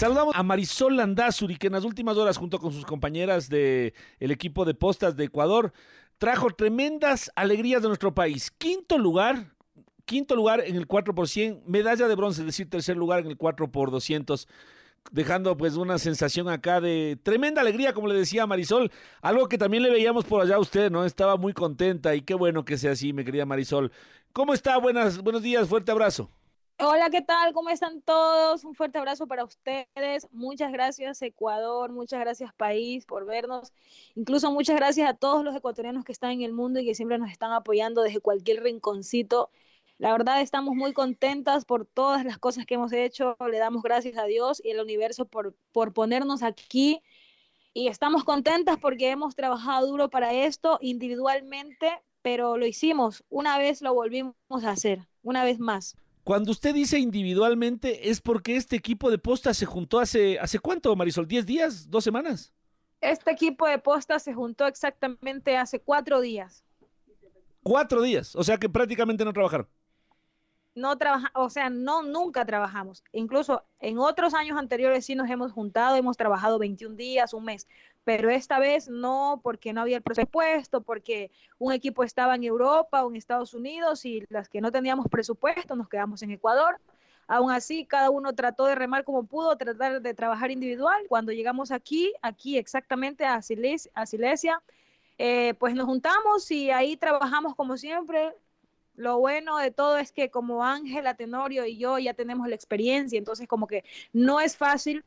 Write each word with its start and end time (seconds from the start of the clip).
Saludamos 0.00 0.34
a 0.34 0.42
Marisol 0.42 0.96
Landazuri, 0.96 1.56
que 1.56 1.66
en 1.66 1.74
las 1.74 1.84
últimas 1.84 2.16
horas, 2.16 2.38
junto 2.38 2.58
con 2.58 2.72
sus 2.72 2.86
compañeras 2.86 3.50
del 3.50 3.92
el 4.18 4.30
equipo 4.30 4.64
de 4.64 4.72
postas 4.72 5.14
de 5.14 5.24
Ecuador, 5.24 5.74
trajo 6.16 6.48
tremendas 6.48 7.30
alegrías 7.36 7.82
de 7.82 7.88
nuestro 7.88 8.14
país. 8.14 8.50
Quinto 8.50 8.96
lugar, 8.96 9.52
quinto 10.06 10.34
lugar 10.34 10.62
en 10.64 10.76
el 10.76 10.86
4 10.86 11.14
por 11.14 11.28
100, 11.28 11.64
medalla 11.66 12.08
de 12.08 12.14
bronce, 12.14 12.40
es 12.40 12.46
decir, 12.46 12.70
tercer 12.70 12.96
lugar 12.96 13.20
en 13.20 13.26
el 13.26 13.36
4 13.36 13.70
por 13.70 13.90
200 13.90 14.48
dejando 15.12 15.54
pues 15.58 15.76
una 15.76 15.98
sensación 15.98 16.48
acá 16.48 16.80
de 16.80 17.18
tremenda 17.22 17.60
alegría, 17.60 17.92
como 17.92 18.06
le 18.06 18.14
decía 18.14 18.46
Marisol, 18.46 18.90
algo 19.20 19.48
que 19.48 19.58
también 19.58 19.82
le 19.82 19.90
veíamos 19.90 20.24
por 20.24 20.40
allá 20.40 20.56
a 20.56 20.60
usted, 20.60 20.90
¿no? 20.90 21.04
Estaba 21.04 21.36
muy 21.36 21.52
contenta 21.52 22.14
y 22.14 22.22
qué 22.22 22.32
bueno 22.32 22.64
que 22.64 22.78
sea 22.78 22.92
así, 22.92 23.12
mi 23.12 23.22
querida 23.22 23.44
Marisol. 23.44 23.92
¿Cómo 24.32 24.54
está? 24.54 24.78
Buenos 24.78 25.42
días, 25.42 25.68
fuerte 25.68 25.92
abrazo. 25.92 26.30
Hola, 26.82 27.10
¿qué 27.10 27.20
tal? 27.20 27.52
¿Cómo 27.52 27.68
están 27.68 28.00
todos? 28.00 28.64
Un 28.64 28.74
fuerte 28.74 28.96
abrazo 28.98 29.26
para 29.26 29.44
ustedes. 29.44 30.26
Muchas 30.32 30.72
gracias 30.72 31.20
Ecuador, 31.20 31.92
muchas 31.92 32.20
gracias 32.20 32.54
país 32.54 33.04
por 33.04 33.26
vernos. 33.26 33.74
Incluso 34.14 34.50
muchas 34.50 34.76
gracias 34.76 35.06
a 35.06 35.12
todos 35.12 35.44
los 35.44 35.54
ecuatorianos 35.54 36.06
que 36.06 36.12
están 36.12 36.30
en 36.30 36.40
el 36.40 36.54
mundo 36.54 36.80
y 36.80 36.86
que 36.86 36.94
siempre 36.94 37.18
nos 37.18 37.30
están 37.30 37.52
apoyando 37.52 38.00
desde 38.00 38.20
cualquier 38.20 38.62
rinconcito. 38.62 39.50
La 39.98 40.10
verdad 40.12 40.40
estamos 40.40 40.74
muy 40.74 40.94
contentas 40.94 41.66
por 41.66 41.84
todas 41.84 42.24
las 42.24 42.38
cosas 42.38 42.64
que 42.64 42.76
hemos 42.76 42.94
hecho. 42.94 43.36
Le 43.50 43.58
damos 43.58 43.82
gracias 43.82 44.16
a 44.16 44.24
Dios 44.24 44.62
y 44.64 44.72
al 44.72 44.80
universo 44.80 45.26
por, 45.26 45.54
por 45.72 45.92
ponernos 45.92 46.42
aquí. 46.42 47.02
Y 47.74 47.88
estamos 47.88 48.24
contentas 48.24 48.78
porque 48.78 49.10
hemos 49.10 49.36
trabajado 49.36 49.86
duro 49.86 50.08
para 50.08 50.32
esto 50.32 50.78
individualmente, 50.80 51.90
pero 52.22 52.56
lo 52.56 52.64
hicimos. 52.64 53.22
Una 53.28 53.58
vez 53.58 53.82
lo 53.82 53.92
volvimos 53.92 54.34
a 54.64 54.70
hacer, 54.70 55.06
una 55.22 55.44
vez 55.44 55.58
más. 55.58 55.94
Cuando 56.24 56.52
usted 56.52 56.74
dice 56.74 56.98
individualmente, 56.98 58.10
es 58.10 58.20
porque 58.20 58.56
este 58.56 58.76
equipo 58.76 59.10
de 59.10 59.18
posta 59.18 59.54
se 59.54 59.66
juntó 59.66 59.98
hace, 59.98 60.38
¿hace 60.38 60.58
cuánto, 60.58 60.94
Marisol? 60.94 61.26
¿10 61.26 61.44
días? 61.44 61.90
¿Dos 61.90 62.04
semanas? 62.04 62.52
Este 63.00 63.30
equipo 63.30 63.66
de 63.66 63.78
posta 63.78 64.18
se 64.18 64.34
juntó 64.34 64.66
exactamente 64.66 65.56
hace 65.56 65.80
cuatro 65.80 66.20
días. 66.20 66.62
Cuatro 67.62 68.02
días, 68.02 68.36
o 68.36 68.44
sea 68.44 68.58
que 68.58 68.68
prácticamente 68.68 69.24
no 69.24 69.32
trabajaron 69.32 69.68
no 70.74 70.96
trabaja, 70.98 71.30
o 71.34 71.50
sea, 71.50 71.70
no 71.70 72.02
nunca 72.02 72.44
trabajamos. 72.44 73.04
Incluso 73.12 73.64
en 73.80 73.98
otros 73.98 74.34
años 74.34 74.58
anteriores 74.58 75.04
sí 75.04 75.14
nos 75.14 75.28
hemos 75.30 75.52
juntado, 75.52 75.96
hemos 75.96 76.16
trabajado 76.16 76.58
21 76.58 76.96
días, 76.96 77.34
un 77.34 77.44
mes, 77.44 77.66
pero 78.04 78.30
esta 78.30 78.58
vez 78.58 78.88
no 78.88 79.40
porque 79.42 79.72
no 79.72 79.82
había 79.82 79.96
el 79.96 80.02
presupuesto, 80.02 80.80
porque 80.80 81.30
un 81.58 81.72
equipo 81.72 82.02
estaba 82.04 82.34
en 82.34 82.44
Europa 82.44 83.04
o 83.04 83.10
en 83.10 83.16
Estados 83.16 83.54
Unidos 83.54 84.04
y 84.04 84.24
las 84.28 84.48
que 84.48 84.60
no 84.60 84.72
teníamos 84.72 85.06
presupuesto 85.08 85.76
nos 85.76 85.88
quedamos 85.88 86.22
en 86.22 86.30
Ecuador. 86.30 86.80
Aún 87.26 87.52
así, 87.52 87.84
cada 87.84 88.10
uno 88.10 88.34
trató 88.34 88.66
de 88.66 88.74
remar 88.74 89.04
como 89.04 89.24
pudo, 89.24 89.56
tratar 89.56 90.02
de 90.02 90.14
trabajar 90.14 90.50
individual. 90.50 91.00
Cuando 91.08 91.30
llegamos 91.30 91.70
aquí, 91.70 92.12
aquí 92.22 92.58
exactamente 92.58 93.24
a 93.24 93.40
Silesia, 93.40 94.60
eh, 95.22 95.54
pues 95.58 95.74
nos 95.74 95.84
juntamos 95.84 96.50
y 96.50 96.70
ahí 96.70 96.96
trabajamos 96.96 97.54
como 97.54 97.76
siempre, 97.76 98.34
lo 98.96 99.18
bueno 99.18 99.58
de 99.58 99.70
todo 99.70 99.98
es 99.98 100.12
que 100.12 100.30
como 100.30 100.64
Ángela 100.64 101.12
Tenorio 101.14 101.66
y 101.66 101.76
yo 101.76 101.98
ya 101.98 102.14
tenemos 102.14 102.48
la 102.48 102.54
experiencia, 102.54 103.18
entonces 103.18 103.46
como 103.46 103.66
que 103.66 103.84
no 104.14 104.40
es 104.40 104.56
fácil, 104.56 105.04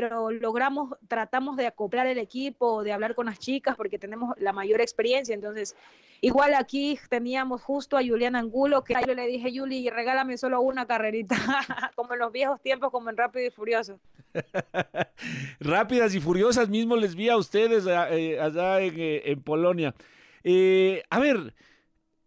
pero 0.00 0.32
logramos, 0.32 0.96
tratamos 1.06 1.56
de 1.56 1.68
acoplar 1.68 2.08
el 2.08 2.18
equipo, 2.18 2.82
de 2.82 2.92
hablar 2.92 3.14
con 3.14 3.26
las 3.26 3.38
chicas 3.38 3.76
porque 3.76 3.96
tenemos 3.96 4.34
la 4.38 4.52
mayor 4.52 4.80
experiencia, 4.80 5.36
entonces 5.36 5.76
igual 6.20 6.52
aquí 6.54 6.98
teníamos 7.08 7.62
justo 7.62 7.96
a 7.96 8.00
Julián 8.04 8.34
Angulo, 8.34 8.82
que 8.82 8.96
yo 9.06 9.14
le 9.14 9.24
dije, 9.28 9.56
Juli, 9.56 9.88
regálame 9.90 10.36
solo 10.36 10.60
una 10.62 10.84
carrerita, 10.84 11.36
como 11.94 12.14
en 12.14 12.18
los 12.18 12.32
viejos 12.32 12.60
tiempos, 12.60 12.90
como 12.90 13.08
en 13.08 13.16
Rápido 13.16 13.46
y 13.46 13.50
Furioso. 13.50 14.00
Rápidas 15.60 16.12
y 16.16 16.20
Furiosas 16.20 16.68
mismo 16.68 16.96
les 16.96 17.14
vi 17.14 17.28
a 17.28 17.36
ustedes 17.36 17.86
eh, 17.86 18.40
allá 18.40 18.80
en, 18.80 18.94
eh, 18.96 19.36
Polonia. 19.44 19.94
Eh, 20.42 21.04
a 21.08 21.20
ver, 21.20 21.54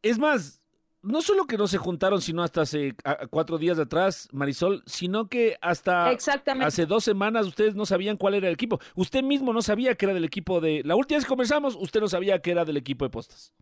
es 0.02 0.18
más, 0.18 0.62
no 1.02 1.22
solo 1.22 1.46
que 1.46 1.58
no 1.58 1.68
se 1.68 1.78
juntaron, 1.78 2.22
sino 2.22 2.44
hasta 2.44 2.62
hace 2.62 2.96
cuatro 3.30 3.58
días 3.58 3.80
atrás, 3.80 4.28
Marisol, 4.32 4.84
sino 4.86 5.28
que 5.28 5.58
hasta 5.62 6.10
hace 6.10 6.86
dos 6.86 7.04
semanas 7.04 7.46
ustedes 7.46 7.76
no 7.76 7.86
sabían 7.86 8.18
cuál 8.18 8.34
era 8.34 8.48
el 8.48 8.54
equipo. 8.54 8.80
Usted 8.96 9.24
mismo 9.24 9.54
no 9.54 9.62
sabía 9.62 9.96
que 9.96 10.06
era 10.06 10.14
del 10.14 10.26
equipo 10.26 10.60
de... 10.60 10.82
La 10.84 10.96
última 10.96 11.18
vez 11.18 11.26
que 11.26 11.30
conversamos, 11.30 11.76
usted 11.76 12.02
no 12.02 12.08
sabía 12.08 12.42
que 12.42 12.52
era 12.52 12.66
del 12.66 12.78
equipo 12.78 13.06
de 13.06 13.10
postas. 13.10 13.54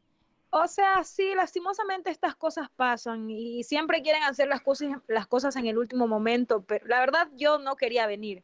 O 0.49 0.67
sea, 0.67 1.03
sí, 1.03 1.35
lastimosamente 1.35 2.09
estas 2.09 2.35
cosas 2.35 2.69
pasan 2.75 3.29
y 3.29 3.63
siempre 3.63 4.01
quieren 4.01 4.23
hacer 4.23 4.47
las 4.47 4.61
cosas, 4.61 4.89
las 5.07 5.27
cosas 5.27 5.55
en 5.57 5.67
el 5.67 5.77
último 5.77 6.07
momento, 6.07 6.63
pero 6.63 6.85
la 6.87 6.99
verdad 6.99 7.27
yo 7.35 7.59
no 7.59 7.75
quería 7.75 8.07
venir. 8.07 8.43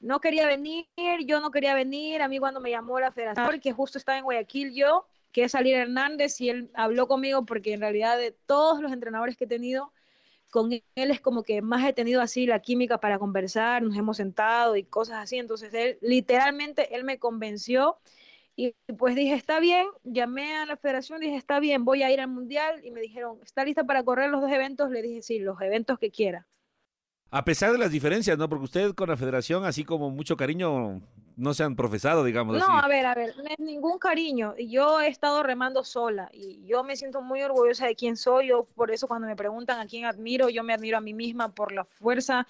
No 0.00 0.20
quería 0.20 0.46
venir, 0.46 0.86
yo 1.26 1.40
no 1.40 1.50
quería 1.50 1.74
venir. 1.74 2.22
A 2.22 2.28
mí 2.28 2.38
cuando 2.38 2.60
me 2.60 2.70
llamó 2.70 3.00
la 3.00 3.10
federación, 3.10 3.60
que 3.60 3.72
justo 3.72 3.98
estaba 3.98 4.18
en 4.18 4.24
Guayaquil, 4.24 4.74
yo 4.74 5.06
que 5.32 5.44
es 5.44 5.52
salir 5.52 5.74
Hernández 5.74 6.40
y 6.40 6.50
él 6.50 6.70
habló 6.74 7.08
conmigo 7.08 7.44
porque 7.46 7.72
en 7.72 7.80
realidad 7.80 8.18
de 8.18 8.32
todos 8.46 8.80
los 8.80 8.92
entrenadores 8.92 9.36
que 9.36 9.44
he 9.44 9.48
tenido, 9.48 9.92
con 10.50 10.72
él 10.72 10.82
es 10.94 11.20
como 11.20 11.42
que 11.42 11.62
más 11.62 11.86
he 11.88 11.92
tenido 11.92 12.20
así 12.20 12.46
la 12.46 12.60
química 12.60 12.98
para 12.98 13.18
conversar, 13.18 13.82
nos 13.82 13.96
hemos 13.96 14.16
sentado 14.16 14.76
y 14.76 14.82
cosas 14.84 15.18
así, 15.18 15.38
entonces 15.38 15.72
él 15.74 15.98
literalmente, 16.00 16.94
él 16.94 17.04
me 17.04 17.18
convenció 17.18 17.98
y 18.56 18.74
pues 18.98 19.14
dije, 19.14 19.34
está 19.34 19.58
bien, 19.60 19.86
llamé 20.04 20.56
a 20.56 20.66
la 20.66 20.76
federación, 20.76 21.20
dije, 21.20 21.36
está 21.36 21.60
bien, 21.60 21.84
voy 21.84 22.02
a 22.02 22.10
ir 22.10 22.20
al 22.20 22.28
mundial 22.28 22.84
y 22.84 22.90
me 22.90 23.00
dijeron, 23.00 23.38
¿está 23.42 23.64
lista 23.64 23.84
para 23.84 24.02
correr 24.04 24.30
los 24.30 24.42
dos 24.42 24.50
eventos? 24.52 24.90
Le 24.90 25.00
dije, 25.00 25.22
sí, 25.22 25.38
los 25.38 25.60
eventos 25.62 25.98
que 25.98 26.10
quiera. 26.10 26.46
A 27.30 27.44
pesar 27.44 27.72
de 27.72 27.78
las 27.78 27.92
diferencias, 27.92 28.36
¿no? 28.36 28.48
Porque 28.48 28.64
usted 28.64 28.94
con 28.94 29.08
la 29.08 29.16
federación, 29.16 29.64
así 29.64 29.84
como 29.84 30.10
mucho 30.10 30.36
cariño, 30.36 31.00
no 31.40 31.54
se 31.54 31.64
han 31.64 31.74
profesado, 31.74 32.22
digamos 32.22 32.58
no, 32.58 32.66
a 32.66 32.86
ver, 32.86 33.06
a 33.06 33.14
ver, 33.14 33.34
no 33.38 33.44
es 33.44 33.58
ningún 33.58 33.98
cariño. 33.98 34.54
Yo 34.58 35.00
he 35.00 35.08
estado 35.08 35.42
remando 35.42 35.84
sola 35.84 36.28
y 36.34 36.66
yo 36.66 36.84
me 36.84 36.96
siento 36.96 37.22
muy 37.22 37.42
orgullosa 37.42 37.86
de 37.86 37.96
quién 37.96 38.18
soy. 38.18 38.48
Yo, 38.48 38.64
por 38.74 38.90
eso, 38.90 39.08
cuando 39.08 39.26
me 39.26 39.34
preguntan 39.34 39.80
a 39.80 39.86
quién 39.86 40.04
admiro, 40.04 40.50
yo 40.50 40.62
me 40.62 40.74
admiro 40.74 40.98
a 40.98 41.00
mí 41.00 41.14
misma 41.14 41.48
por 41.54 41.72
la 41.72 41.84
fuerza 41.84 42.46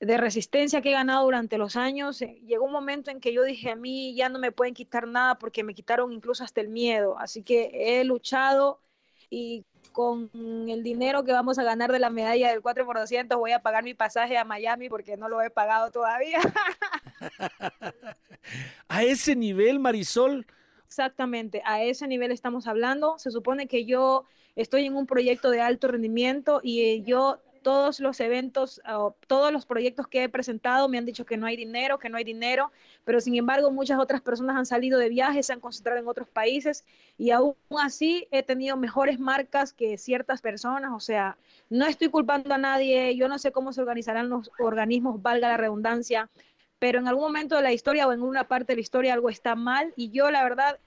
de 0.00 0.16
resistencia 0.16 0.80
que 0.80 0.88
he 0.88 0.92
ganado 0.92 1.24
durante 1.24 1.58
los 1.58 1.76
años. 1.76 2.22
Eh, 2.22 2.40
llegó 2.46 2.64
un 2.64 2.72
momento 2.72 3.10
en 3.10 3.20
que 3.20 3.34
yo 3.34 3.42
dije, 3.44 3.70
a 3.70 3.76
mí 3.76 4.14
ya 4.14 4.30
no 4.30 4.38
me 4.38 4.52
pueden 4.52 4.72
quitar 4.72 5.06
nada 5.06 5.38
porque 5.38 5.62
me 5.62 5.74
quitaron 5.74 6.10
incluso 6.10 6.42
hasta 6.42 6.62
el 6.62 6.68
miedo. 6.68 7.18
Así 7.18 7.42
que 7.42 7.70
he 7.74 8.04
luchado 8.04 8.80
y 9.28 9.66
con 9.92 10.30
el 10.34 10.82
dinero 10.82 11.24
que 11.24 11.32
vamos 11.32 11.58
a 11.58 11.62
ganar 11.62 11.92
de 11.92 11.98
la 11.98 12.08
medalla 12.08 12.50
del 12.50 12.62
4 12.62 12.86
por 12.86 12.98
200 12.98 13.36
voy 13.36 13.52
a 13.52 13.60
pagar 13.60 13.84
mi 13.84 13.92
pasaje 13.92 14.38
a 14.38 14.44
Miami 14.44 14.88
porque 14.88 15.18
no 15.18 15.28
lo 15.28 15.42
he 15.42 15.50
pagado 15.50 15.90
todavía. 15.90 16.40
a 18.88 19.02
ese 19.02 19.36
nivel, 19.36 19.78
Marisol. 19.78 20.46
Exactamente, 20.86 21.62
a 21.64 21.82
ese 21.82 22.08
nivel 22.08 22.32
estamos 22.32 22.66
hablando. 22.66 23.18
Se 23.18 23.30
supone 23.30 23.66
que 23.66 23.84
yo 23.84 24.24
estoy 24.56 24.86
en 24.86 24.96
un 24.96 25.06
proyecto 25.06 25.50
de 25.50 25.60
alto 25.60 25.88
rendimiento 25.88 26.60
y 26.62 27.02
yo 27.02 27.40
todos 27.62 28.00
los 28.00 28.20
eventos, 28.20 28.80
todos 29.26 29.52
los 29.52 29.66
proyectos 29.66 30.06
que 30.06 30.24
he 30.24 30.28
presentado 30.28 30.88
me 30.88 30.98
han 30.98 31.04
dicho 31.04 31.26
que 31.26 31.36
no 31.36 31.46
hay 31.46 31.56
dinero, 31.56 31.98
que 31.98 32.08
no 32.08 32.16
hay 32.16 32.24
dinero, 32.24 32.72
pero 33.04 33.20
sin 33.20 33.36
embargo 33.36 33.70
muchas 33.70 33.98
otras 33.98 34.20
personas 34.20 34.56
han 34.56 34.66
salido 34.66 34.98
de 34.98 35.08
viajes, 35.08 35.46
se 35.46 35.52
han 35.52 35.60
concentrado 35.60 36.00
en 36.00 36.08
otros 36.08 36.28
países 36.28 36.84
y 37.16 37.30
aún 37.30 37.54
así 37.78 38.26
he 38.30 38.42
tenido 38.42 38.76
mejores 38.76 39.18
marcas 39.18 39.72
que 39.72 39.98
ciertas 39.98 40.40
personas, 40.40 40.92
o 40.94 41.00
sea, 41.00 41.36
no 41.68 41.86
estoy 41.86 42.08
culpando 42.08 42.54
a 42.54 42.58
nadie, 42.58 43.14
yo 43.16 43.28
no 43.28 43.38
sé 43.38 43.52
cómo 43.52 43.72
se 43.72 43.80
organizarán 43.80 44.28
los 44.28 44.50
organismos, 44.58 45.20
valga 45.20 45.48
la 45.48 45.56
redundancia, 45.56 46.30
pero 46.78 46.98
en 46.98 47.08
algún 47.08 47.24
momento 47.24 47.56
de 47.56 47.62
la 47.62 47.72
historia 47.72 48.06
o 48.06 48.12
en 48.12 48.22
una 48.22 48.48
parte 48.48 48.72
de 48.72 48.76
la 48.76 48.82
historia 48.82 49.14
algo 49.14 49.30
está 49.30 49.54
mal 49.54 49.92
y 49.96 50.10
yo 50.10 50.30
la 50.30 50.42
verdad 50.42 50.78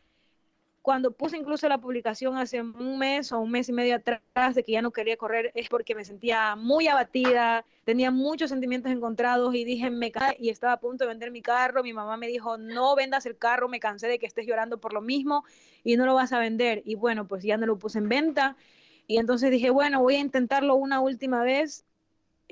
cuando 0.82 1.12
puse 1.12 1.38
incluso 1.38 1.70
la 1.70 1.78
publicación 1.78 2.38
hace 2.38 2.62
un 2.62 2.98
mes 2.98 3.32
o 3.32 3.40
un 3.40 3.52
mes 3.52 3.70
y 3.70 3.74
medio 3.74 3.96
atrás 3.96 4.56
de 4.56 4.64
que 4.64 4.72
ya 4.72 4.82
no 4.82 4.92
quería 4.92 5.16
correr 5.16 5.52
es 5.54 5.70
porque 5.70 5.94
me 5.94 6.04
sentía 6.06 6.56
muy 6.56 6.88
abatida, 6.88 7.66
tenía 7.84 8.10
muchos 8.10 8.50
sentimientos 8.50 8.92
encontrados 8.92 9.54
y 9.54 9.64
dije, 9.64 9.92
me 9.92 10.12
cae 10.12 10.36
y 10.40 10.50
estaba 10.50 10.74
a 10.74 10.80
punto 10.80 11.04
de 11.04 11.10
vender 11.10 11.30
mi 11.32 11.42
carro. 11.44 11.84
Mi 11.84 11.94
mamá 11.94 12.18
me 12.18 12.28
dijo, 12.28 12.58
no 12.58 12.96
vendas 12.96 13.26
el 13.28 13.38
carro, 13.38 13.70
me 13.70 13.80
cansé 13.80 14.08
de 14.08 14.18
que 14.18 14.26
estés 14.26 14.48
llorando 14.48 14.80
por 14.80 14.94
lo 14.94 15.02
mismo 15.02 15.44
y 15.84 15.98
no 15.98 16.06
lo 16.06 16.16
vas 16.16 16.34
a 16.34 16.40
vender. 16.40 16.82
Y 16.86 16.96
bueno, 16.96 17.28
pues 17.28 17.44
ya 17.44 17.58
no 17.58 17.68
lo 17.68 17.78
puse 17.78 18.00
en 18.00 18.10
venta. 18.10 18.58
Y 19.06 19.18
entonces 19.18 19.52
dije, 19.52 19.70
bueno, 19.70 20.02
voy 20.02 20.16
a 20.16 20.20
intentarlo 20.20 20.76
una 20.76 21.00
última 21.00 21.44
vez 21.44 21.86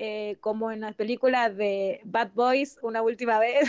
eh, 0.02 0.38
como 0.40 0.72
en 0.72 0.80
las 0.80 0.94
películas 0.94 1.54
de 1.58 2.00
Bad 2.04 2.30
Boys, 2.32 2.78
una 2.80 3.02
última 3.02 3.38
vez. 3.38 3.68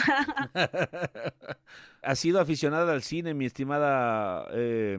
ha 2.01 2.15
sido 2.15 2.39
aficionada 2.39 2.93
al 2.93 3.03
cine, 3.03 3.33
mi 3.33 3.45
estimada, 3.45 4.47
eh, 4.53 4.97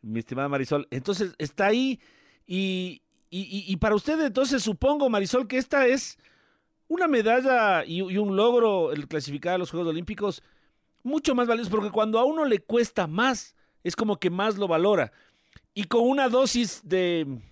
mi 0.00 0.20
estimada 0.20 0.48
Marisol. 0.48 0.88
Entonces, 0.90 1.34
está 1.36 1.66
ahí 1.66 2.00
y, 2.46 3.02
y, 3.28 3.76
para 3.76 3.94
usted, 3.94 4.18
entonces, 4.22 4.62
supongo, 4.62 5.10
Marisol, 5.10 5.46
que 5.46 5.58
esta 5.58 5.86
es 5.86 6.16
una 6.88 7.06
medalla 7.06 7.84
y, 7.84 7.96
y 7.98 8.16
un 8.16 8.34
logro, 8.34 8.92
el 8.92 9.06
clasificar 9.08 9.56
a 9.56 9.58
los 9.58 9.70
Juegos 9.70 9.90
Olímpicos, 9.90 10.42
mucho 11.02 11.34
más 11.34 11.46
valioso, 11.46 11.70
porque 11.70 11.90
cuando 11.90 12.18
a 12.18 12.24
uno 12.24 12.46
le 12.46 12.60
cuesta 12.60 13.06
más, 13.06 13.54
es 13.84 13.94
como 13.94 14.16
que 14.16 14.30
más 14.30 14.56
lo 14.56 14.68
valora. 14.68 15.12
Y 15.74 15.84
con 15.84 16.08
una 16.08 16.30
dosis 16.30 16.80
de 16.82 17.42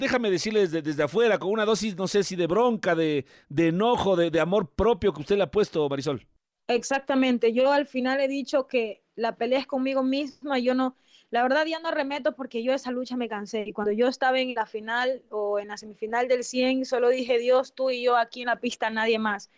déjame 0.00 0.30
decirle 0.30 0.66
desde, 0.66 1.02
afuera, 1.02 1.38
con 1.38 1.50
una 1.50 1.64
dosis, 1.64 1.96
no 1.96 2.08
sé 2.08 2.24
si 2.24 2.34
de 2.34 2.48
bronca, 2.48 2.94
de, 2.94 3.24
de 3.48 3.68
enojo, 3.68 4.16
de, 4.16 4.30
de, 4.30 4.40
amor 4.40 4.68
propio 4.68 5.12
que 5.12 5.20
usted 5.20 5.36
le 5.36 5.44
ha 5.44 5.50
puesto, 5.50 5.88
Marisol. 5.88 6.26
Exactamente, 6.66 7.52
yo 7.52 7.72
al 7.72 7.86
final 7.86 8.20
he 8.20 8.28
dicho 8.28 8.66
que 8.66 9.02
la 9.14 9.36
pelea 9.36 9.60
es 9.60 9.66
conmigo 9.66 10.02
misma, 10.02 10.58
yo 10.58 10.74
no, 10.74 10.96
la 11.30 11.42
verdad 11.42 11.64
ya 11.66 11.78
no 11.78 11.90
remeto 11.92 12.34
porque 12.34 12.62
yo 12.62 12.72
esa 12.72 12.90
lucha 12.90 13.16
me 13.16 13.28
cansé 13.28 13.64
y 13.66 13.72
cuando 13.72 13.92
yo 13.92 14.08
estaba 14.08 14.40
en 14.40 14.54
la 14.54 14.66
final 14.66 15.22
o 15.30 15.58
en 15.60 15.68
la 15.68 15.76
semifinal 15.76 16.26
del 16.26 16.42
100, 16.42 16.84
solo 16.84 17.08
dije 17.08 17.38
Dios, 17.38 17.72
tú 17.74 17.90
y 17.90 18.02
yo 18.02 18.16
aquí 18.16 18.40
en 18.40 18.46
la 18.46 18.56
pista, 18.56 18.90
nadie 18.90 19.18
más. 19.18 19.50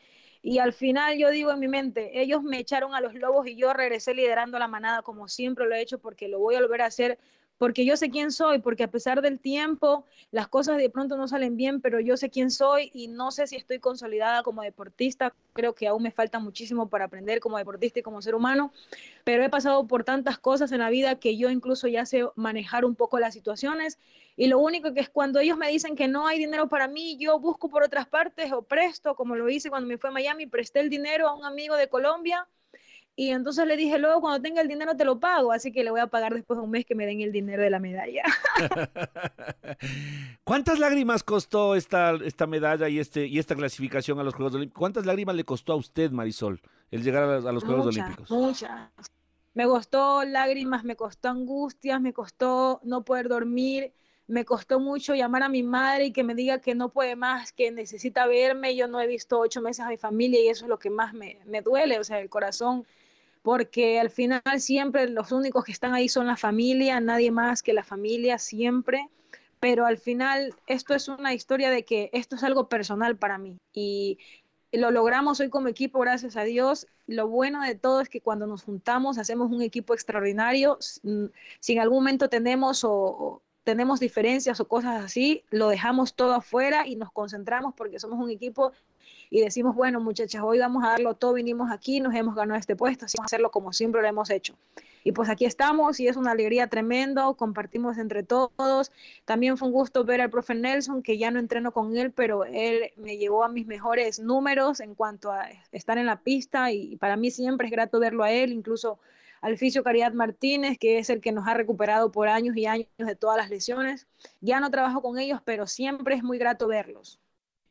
Y 0.43 0.59
al 0.59 0.73
final 0.73 1.17
yo 1.17 1.31
digo 1.31 1.53
en 1.53 1.61
mi 1.61 1.69
mente, 1.69 2.21
ellos 2.21 2.43
me 2.43 2.59
echaron 2.59 2.95
a 2.95 3.01
los 3.01 3.15
lobos 3.15 3.47
y 3.47 3.57
yo 3.57 3.73
regresé 3.73 4.13
liderando 4.13 4.59
la 4.59 4.69
manada 4.69 5.03
como 5.03 5.29
siempre 5.29 5.67
lo 5.67 5.75
he 5.75 5.81
hecho 5.81 5.99
porque 5.99 6.29
lo 6.29 6.41
voy 6.41 6.57
a 6.57 6.61
volver 6.61 6.83
a 6.83 6.87
hacer 6.87 7.19
porque 7.63 7.85
yo 7.85 7.97
sé 7.97 8.11
quién 8.11 8.33
soy, 8.33 8.59
porque 8.59 8.83
a 8.83 8.91
pesar 8.91 9.23
del 9.23 9.39
tiempo, 9.39 10.05
las 10.33 10.49
cosas 10.49 10.79
de 10.79 10.91
pronto 10.91 11.17
no 11.17 11.29
salen 11.29 11.57
bien, 11.57 11.81
pero 11.81 12.01
yo 12.01 12.17
sé 12.17 12.29
quién 12.29 12.51
soy 12.51 12.91
y 12.93 13.07
no 13.07 13.31
sé 13.31 13.47
si 13.47 13.55
estoy 13.55 13.79
consolidada 13.79 14.43
como 14.43 14.63
deportista. 14.63 15.33
Creo 15.53 15.73
que 15.73 15.87
aún 15.87 16.03
me 16.03 16.11
falta 16.11 16.41
muchísimo 16.41 16.89
para 16.89 17.05
aprender 17.05 17.39
como 17.39 17.59
deportista 17.59 18.01
y 18.01 18.03
como 18.03 18.21
ser 18.21 18.35
humano, 18.35 18.73
pero 19.23 19.45
he 19.45 19.49
pasado 19.49 19.87
por 19.87 20.03
tantas 20.03 20.41
cosas 20.41 20.73
en 20.73 20.81
la 20.81 20.91
vida 20.91 21.21
que 21.21 21.37
yo 21.37 21.51
incluso 21.51 21.87
ya 21.87 22.05
sé 22.05 22.25
manejar 22.35 22.85
un 22.85 22.97
poco 22.97 23.21
las 23.21 23.33
situaciones. 23.33 23.97
Y 24.37 24.49
lo 24.49 24.59
único 24.59 24.93
que 24.93 24.99
es 24.99 25.09
cuando 25.09 25.39
ellos 25.39 25.57
me 25.57 25.69
dicen 25.69 25.95
que 25.95 26.09
no 26.09 26.27
hay 26.27 26.41
dinero 26.41 26.69
para 26.69 26.89
mí, 26.89 27.17
yo 27.21 27.39
busco 27.39 27.69
por 27.69 27.85
otras 27.85 28.09
partes 28.09 28.51
o 28.51 28.63
presto, 28.63 29.15
como 29.15 29.37
lo 29.37 29.49
hice 29.49 29.71
cuando 29.71 29.87
me 29.87 29.99
fue 29.99 30.11
a 30.11 30.13
Miami, 30.13 30.47
presté 30.47 30.81
el 30.81 30.91
dinero 30.91 31.29
a 31.29 31.37
un 31.37 31.45
amigo 31.45 31.77
de 31.77 31.89
Colombia 31.89 32.49
y 33.15 33.29
entonces 33.29 33.67
le 33.67 33.77
dije, 33.77 33.99
luego 33.99 34.23
cuando 34.23 34.41
tenga 34.41 34.63
el 34.63 34.69
dinero 34.69 34.97
te 34.97 35.05
lo 35.05 35.21
pago, 35.21 35.53
así 35.53 35.71
que 35.71 35.85
le 35.85 35.91
voy 35.91 36.01
a 36.01 36.07
pagar 36.07 36.33
después 36.33 36.59
de 36.59 36.65
un 36.65 36.71
mes 36.71 36.87
que 36.87 36.95
me 36.95 37.05
den 37.05 37.21
el 37.21 37.31
dinero 37.31 37.63
de 37.63 37.69
la 37.69 37.79
medalla. 37.79 38.23
¿Cuántas 40.45 40.79
lágrimas 40.79 41.23
costó 41.23 41.75
esta, 41.75 42.15
esta 42.25 42.47
medalla 42.47 42.89
y, 42.89 42.99
este, 42.99 43.27
y 43.27 43.39
esta 43.39 43.55
clasificación 43.55 44.19
a 44.19 44.23
los 44.23 44.35
Juegos 44.35 44.55
Olímpicos? 44.55 44.79
¿Cuántas 44.79 45.05
lágrimas 45.05 45.37
le 45.37 45.45
costó 45.45 45.75
a 45.75 45.77
usted, 45.77 46.11
Marisol, 46.11 46.63
el 46.91 47.03
llegar 47.03 47.25
a, 47.25 47.37
a 47.37 47.53
los 47.53 47.65
Juegos 47.65 47.85
muchas, 47.85 48.03
Olímpicos? 48.03 48.31
Muchas. 48.31 48.91
Me 49.53 49.67
costó 49.67 50.25
lágrimas, 50.25 50.83
me 50.83 50.97
costó 50.97 51.29
angustias, 51.29 52.01
me 52.01 52.15
costó 52.15 52.81
no 52.83 53.05
poder 53.05 53.29
dormir, 53.29 53.93
me 54.27 54.47
costó 54.47 54.81
mucho 54.81 55.15
llamar 55.15 55.43
a 55.43 55.51
mi 55.51 55.63
madre 55.63 56.07
y 56.07 56.13
que 56.13 56.25
me 56.25 56.35
diga 56.35 56.61
que 56.63 56.75
no 56.75 56.89
puede 56.89 57.17
más, 57.17 57.53
que 57.53 57.71
necesita 57.71 58.27
verme. 58.27 58.75
Yo 58.75 58.89
no 58.89 58.99
he 58.99 59.07
visto 59.07 59.39
ocho 59.39 59.61
meses 59.61 59.85
a 59.85 59.91
mi 59.91 59.99
familia 59.99 60.41
y 60.41 60.49
eso 60.49 60.65
es 60.65 60.71
lo 60.71 60.79
que 60.79 60.89
más 60.89 61.13
me, 61.13 61.41
me 61.45 61.61
duele, 61.61 61.99
o 61.99 62.05
sea, 62.05 62.19
el 62.19 62.31
corazón 62.31 62.87
porque 63.43 64.01
al 64.01 64.11
final 64.11 64.43
siempre 64.59 65.09
los 65.09 65.33
únicos 65.33 65.65
que 65.65 65.73
están 65.73 65.95
ahí 65.95 66.09
son 66.09 66.27
la 66.27 66.37
familia, 66.37 67.01
nadie 67.01 67.31
más 67.31 67.63
que 67.63 67.73
la 67.73 67.85
familia 67.85 68.39
siempre, 68.39 69.09
pero 69.61 69.87
al 69.87 69.99
final 69.99 70.55
esto 70.67 70.95
es 70.95 71.09
una 71.09 71.35
historia 71.35 71.71
de 71.71 71.85
que 71.85 72.11
esto 72.13 72.37
es 72.37 72.45
algo 72.45 72.69
personal 72.69 73.17
para 73.17 73.39
mí 73.39 73.59
y 73.73 74.19
lo 74.73 74.91
logramos 74.91 75.39
hoy 75.41 75.51
como 75.51 75.69
equipo, 75.69 76.01
gracias 76.01 76.37
a 76.37 76.45
Dios. 76.45 76.87
Lo 77.07 77.29
bueno 77.29 77.63
de 77.63 77.75
todo 77.75 78.01
es 78.01 78.09
que 78.09 78.23
cuando 78.23 78.47
nos 78.47 78.63
juntamos 78.63 79.19
hacemos 79.19 79.53
un 79.53 79.61
equipo 79.61 79.93
extraordinario. 79.93 80.79
Si 80.81 81.73
en 81.75 81.79
algún 81.79 81.99
momento 81.99 82.31
tenemos 82.31 82.83
o, 82.85 83.43
tenemos 83.65 84.01
diferencias 84.01 84.61
o 84.61 84.69
cosas 84.69 85.05
así, 85.05 85.45
lo 85.51 85.69
dejamos 85.69 86.15
todo 86.15 86.35
afuera 86.35 86.87
y 86.87 86.97
nos 86.97 87.13
concentramos 87.13 87.75
porque 87.75 87.99
somos 87.99 88.19
un 88.19 88.31
equipo 88.31 88.73
y 89.33 89.41
decimos, 89.41 89.75
bueno, 89.75 89.99
muchachas, 89.99 90.43
hoy 90.45 90.59
vamos 90.59 90.85
a 90.85 90.89
darlo 90.89 91.15
todo, 91.15 91.33
vinimos 91.33 91.73
aquí, 91.73 92.01
nos 92.01 92.15
hemos 92.15 92.35
ganado 92.35 92.61
este 92.61 92.77
puesto, 92.77 93.07
así 93.07 93.17
vamos 93.17 93.33
a 93.33 93.35
hacerlo 93.35 93.51
como 93.51 93.73
siempre 93.73 94.03
lo 94.03 94.07
hemos 94.07 94.29
hecho. 94.29 94.59
Y 95.05 95.13
pues 95.13 95.31
aquí 95.31 95.47
estamos 95.47 95.99
y 96.01 96.07
es 96.07 96.19
una 96.19 96.33
alegría 96.33 96.67
tremenda, 96.67 97.33
compartimos 97.33 97.97
entre 97.97 98.25
todos. 98.25 98.93
También 99.25 99.57
fue 99.57 99.69
un 99.69 99.73
gusto 99.73 100.05
ver 100.05 100.21
al 100.21 100.29
profe 100.29 100.55
Nelson, 100.55 101.03
que 101.03 101.17
ya 101.17 101.31
no 101.31 101.39
entreno 101.39 101.73
con 101.73 101.97
él, 101.97 102.13
pero 102.13 102.45
él 102.45 102.93
me 102.97 103.17
llevó 103.17 103.43
a 103.43 103.49
mis 103.49 103.67
mejores 103.67 104.21
números 104.21 104.81
en 104.81 104.95
cuanto 104.95 105.33
a 105.33 105.49
estar 105.73 105.97
en 105.97 106.05
la 106.05 106.21
pista 106.21 106.71
y 106.71 106.97
para 106.97 107.17
mí 107.17 107.31
siempre 107.31 107.69
es 107.69 107.71
grato 107.73 108.01
verlo 108.01 108.25
a 108.25 108.31
él, 108.31 108.53
incluso 108.53 108.99
al 109.41 109.57
fisio 109.57 109.83
Caridad 109.83 110.13
Martínez, 110.13 110.77
que 110.79 110.99
es 110.99 111.09
el 111.09 111.23
que 111.23 111.33
nos 111.33 111.49
ha 111.49 111.55
recuperado 111.55 112.13
por 112.13 112.29
años 112.29 112.55
y 112.55 112.67
años 112.67 112.87
de 112.99 113.17
todas 113.17 113.39
las 113.39 113.49
lesiones. 113.49 114.07
Ya 114.43 114.61
no 114.61 114.71
trabajo 114.71 115.01
con 115.01 115.19
ellos, 115.19 115.41
pero 115.43 115.67
siempre 115.67 116.17
es 116.17 116.23
muy 116.23 116.37
grato 116.37 116.69
verlos. 116.69 117.19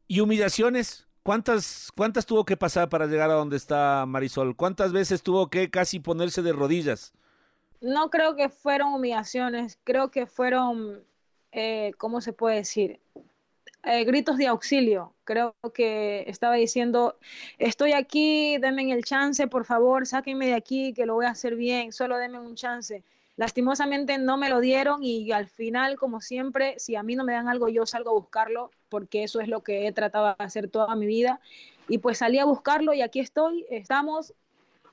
¿Y 0.08 0.22
humillaciones? 0.22 1.08
¿Cuántas, 1.24 1.92
¿Cuántas 1.96 2.26
tuvo 2.26 2.46
que 2.46 2.58
pasar 2.58 2.90
para 2.90 3.06
llegar 3.06 3.30
a 3.30 3.36
donde 3.36 3.58
está 3.58 4.06
Marisol? 4.08 4.56
¿Cuántas 4.56 4.92
veces 4.92 5.22
tuvo 5.22 5.50
que 5.50 5.70
casi 5.70 6.00
ponerse 6.00 6.42
de 6.42 6.52
rodillas? 6.52 7.14
No 7.80 8.10
creo 8.10 8.36
que 8.36 8.50
fueron 8.50 8.94
humillaciones, 8.94 9.80
creo 9.84 10.10
que 10.10 10.26
fueron, 10.26 11.04
eh, 11.52 11.92
¿cómo 11.98 12.22
se 12.22 12.34
puede 12.34 12.58
decir? 12.58 13.00
Eh, 13.84 14.04
gritos 14.04 14.38
de 14.38 14.48
auxilio. 14.48 15.14
Creo 15.24 15.56
que 15.74 16.24
estaba 16.28 16.56
diciendo, 16.56 17.18
estoy 17.58 17.94
aquí, 17.94 18.58
denme 18.58 18.92
el 18.92 19.04
chance, 19.04 19.48
por 19.48 19.66
favor, 19.66 20.06
sáquenme 20.08 20.48
de 20.48 20.54
aquí, 20.56 20.94
que 20.94 21.06
lo 21.06 21.16
voy 21.16 21.26
a 21.26 21.32
hacer 21.32 21.56
bien, 21.56 21.92
solo 21.92 22.18
denme 22.18 22.40
un 22.40 22.56
chance. 22.56 23.04
Lastimosamente 23.38 24.18
no 24.18 24.38
me 24.38 24.50
lo 24.50 24.60
dieron 24.60 25.04
y 25.04 25.32
al 25.32 25.48
final, 25.48 25.98
como 25.98 26.22
siempre, 26.22 26.76
si 26.80 26.96
a 26.96 27.04
mí 27.04 27.16
no 27.16 27.24
me 27.24 27.34
dan 27.34 27.48
algo, 27.48 27.70
yo 27.70 27.86
salgo 27.86 28.12
a 28.12 28.14
buscarlo, 28.14 28.72
porque 28.92 29.24
eso 29.24 29.40
es 29.40 29.48
lo 29.48 29.64
que 29.64 29.88
he 29.88 29.92
tratado 29.94 30.28
de 30.28 30.36
hacer 30.38 30.70
toda 30.70 30.94
mi 30.96 31.08
vida. 31.08 31.40
Y 31.88 31.98
pues 32.00 32.20
salí 32.20 32.38
a 32.38 32.46
buscarlo 32.46 32.94
y 32.94 33.02
aquí 33.02 33.22
estoy. 33.22 33.66
Estamos 33.70 34.34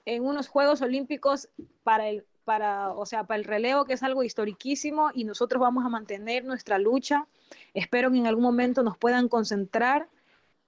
en 0.07 0.25
unos 0.25 0.49
Juegos 0.49 0.81
Olímpicos 0.81 1.49
para 1.83 2.09
el, 2.09 2.25
para, 2.45 2.93
o 2.93 3.05
sea, 3.05 3.25
para 3.25 3.39
el 3.39 3.45
relevo, 3.45 3.85
que 3.85 3.93
es 3.95 4.03
algo 4.03 4.23
historiquísimo, 4.23 5.11
y 5.13 5.25
nosotros 5.25 5.61
vamos 5.61 5.85
a 5.85 5.89
mantener 5.89 6.45
nuestra 6.45 6.79
lucha. 6.79 7.27
Espero 7.75 8.11
que 8.11 8.19
en 8.19 8.27
algún 8.27 8.45
momento 8.45 8.83
nos 8.83 8.97
puedan 8.97 9.29
concentrar 9.29 10.09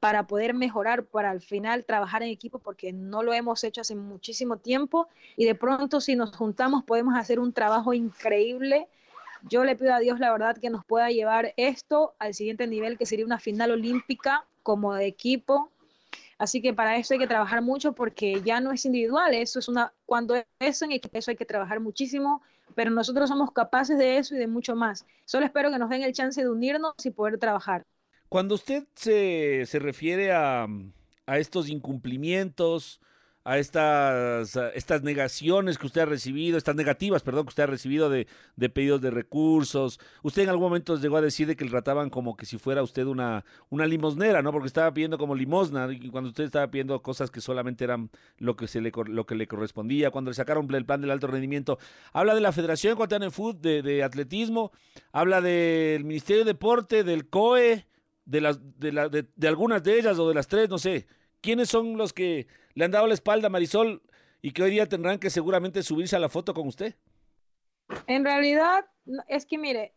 para 0.01 0.27
poder 0.27 0.55
mejorar, 0.55 1.05
para 1.05 1.31
al 1.31 1.41
final 1.41 1.85
trabajar 1.85 2.23
en 2.23 2.31
equipo, 2.31 2.59
porque 2.59 2.93
no 2.93 3.23
lo 3.23 3.33
hemos 3.33 3.63
hecho 3.65 3.83
hace 3.83 3.95
muchísimo 3.95 4.57
tiempo 4.57 5.09
y 5.37 5.45
de 5.45 5.55
pronto 5.55 6.01
si 6.01 6.17
nos 6.17 6.35
juntamos 6.37 6.85
podemos 6.85 7.15
hacer 7.17 7.39
un 7.39 7.53
trabajo 7.53 7.95
increíble. 7.95 8.89
Yo 9.49 9.65
le 9.65 9.77
pido 9.77 9.95
a 9.95 10.01
Dios 10.01 10.21
la 10.21 10.33
verdad 10.33 10.57
que 10.59 10.71
nos 10.71 10.85
pueda 10.85 11.11
llevar 11.11 11.55
esto 11.57 12.15
al 12.19 12.35
siguiente 12.35 12.67
nivel, 12.67 12.99
que 12.99 13.07
sería 13.07 13.25
una 13.25 13.39
final 13.39 13.71
olímpica 13.71 14.45
como 14.63 14.95
de 14.95 15.07
equipo. 15.07 15.71
Así 16.39 16.63
que 16.63 16.73
para 16.73 16.97
eso 16.97 17.15
hay 17.15 17.21
que 17.21 17.27
trabajar 17.27 17.61
mucho 17.61 17.93
porque 17.93 18.41
ya 18.43 18.61
no 18.61 18.73
es 18.73 18.87
individual, 18.87 19.35
eso 19.35 19.59
es 19.59 19.69
una, 19.69 19.93
cuando 20.07 20.35
es 20.59 20.83
en 20.83 20.93
equipo, 20.93 21.19
eso 21.19 21.31
hay 21.31 21.37
que 21.37 21.45
trabajar 21.45 21.81
muchísimo, 21.81 22.41
pero 22.75 22.91
nosotros 22.91 23.29
somos 23.29 23.53
capaces 23.53 23.99
de 23.99 24.17
eso 24.17 24.35
y 24.35 24.39
de 24.39 24.47
mucho 24.47 24.75
más. 24.75 25.05
Solo 25.27 25.45
espero 25.45 25.71
que 25.71 25.79
nos 25.79 25.91
den 25.91 26.03
el 26.03 26.15
chance 26.15 26.41
de 26.41 26.49
unirnos 26.49 26.95
y 27.05 27.11
poder 27.11 27.39
trabajar. 27.39 27.85
Cuando 28.31 28.55
usted 28.55 28.85
se, 28.95 29.67
se 29.67 29.79
refiere 29.81 30.33
a, 30.33 30.67
a, 31.27 31.39
estos 31.39 31.69
incumplimientos, 31.69 33.01
a 33.43 33.59
estas, 33.59 34.55
estas 34.75 35.03
negaciones 35.03 35.79
que 35.79 35.87
usted 35.87 36.03
ha 36.03 36.07
recibido, 36.07 36.59
estas 36.59 36.77
negativas, 36.77 37.23
perdón, 37.23 37.45
que 37.47 37.51
usted 37.51 37.63
ha 37.63 37.67
recibido 37.67 38.11
de, 38.11 38.27
de, 38.57 38.69
pedidos 38.69 39.01
de 39.01 39.11
recursos, 39.11 39.99
usted 40.23 40.43
en 40.43 40.51
algún 40.51 40.67
momento 40.67 40.97
llegó 40.97 41.17
a 41.17 41.23
decir 41.23 41.47
de 41.47 41.57
que 41.57 41.65
le 41.65 41.71
trataban 41.71 42.11
como 42.11 42.37
que 42.37 42.45
si 42.45 42.59
fuera 42.59 42.83
usted 42.83 43.07
una, 43.07 43.45
una 43.71 43.87
limosnera, 43.87 44.43
¿no? 44.43 44.53
Porque 44.53 44.67
estaba 44.67 44.93
pidiendo 44.93 45.17
como 45.17 45.35
limosna, 45.35 45.91
y 45.91 46.11
cuando 46.11 46.29
usted 46.29 46.45
estaba 46.45 46.71
pidiendo 46.71 47.01
cosas 47.03 47.31
que 47.31 47.41
solamente 47.41 47.85
eran 47.85 48.11
lo 48.39 48.57
que, 48.57 48.69
se 48.69 48.81
le, 48.81 48.93
lo 49.07 49.25
que 49.25 49.35
le 49.35 49.47
correspondía, 49.47 50.11
cuando 50.11 50.31
le 50.31 50.35
sacaron 50.35 50.73
el 50.75 50.85
plan 50.85 51.01
del 51.01 51.11
alto 51.11 51.27
rendimiento. 51.27 51.79
Habla 52.13 52.35
de 52.35 52.41
la 52.43 52.53
Federación 52.53 52.93
Ecuatoriana 52.93 53.27
de 53.27 53.31
Fútbol, 53.31 53.63
de, 53.63 53.83
de 53.83 54.03
Atletismo, 54.03 54.71
habla 55.13 55.41
del 55.41 56.05
Ministerio 56.05 56.45
de 56.45 56.53
Deporte, 56.53 57.05
del 57.05 57.29
COE, 57.29 57.87
de, 58.31 58.41
las, 58.41 58.61
de, 58.79 58.93
la, 58.93 59.09
de, 59.09 59.49
algunas 59.49 59.83
de 59.83 59.99
ellas 59.99 60.19
o 60.19 60.29
de 60.29 60.35
las 60.35 60.47
tres, 60.47 60.69
no 60.69 60.79
sé. 60.79 61.07
¿Quiénes 61.41 61.69
son 61.69 61.97
los 61.97 62.13
que 62.13 62.47
le 62.81 62.87
han 62.87 62.93
dado 62.93 63.07
la 63.07 63.13
espalda 63.13 63.49
a 63.49 63.51
Marisol 63.51 64.01
y 64.41 64.53
que 64.53 64.63
hoy 64.63 64.71
día 64.71 64.89
tendrán 64.89 65.19
que 65.19 65.29
seguramente 65.29 65.83
subirse 65.83 66.17
a 66.17 66.19
la 66.19 66.31
foto 66.31 66.55
con 66.55 66.67
usted? 66.67 66.95
En 68.07 68.25
realidad, 68.25 68.87
es 69.29 69.45
que 69.45 69.59
mire, 69.59 69.93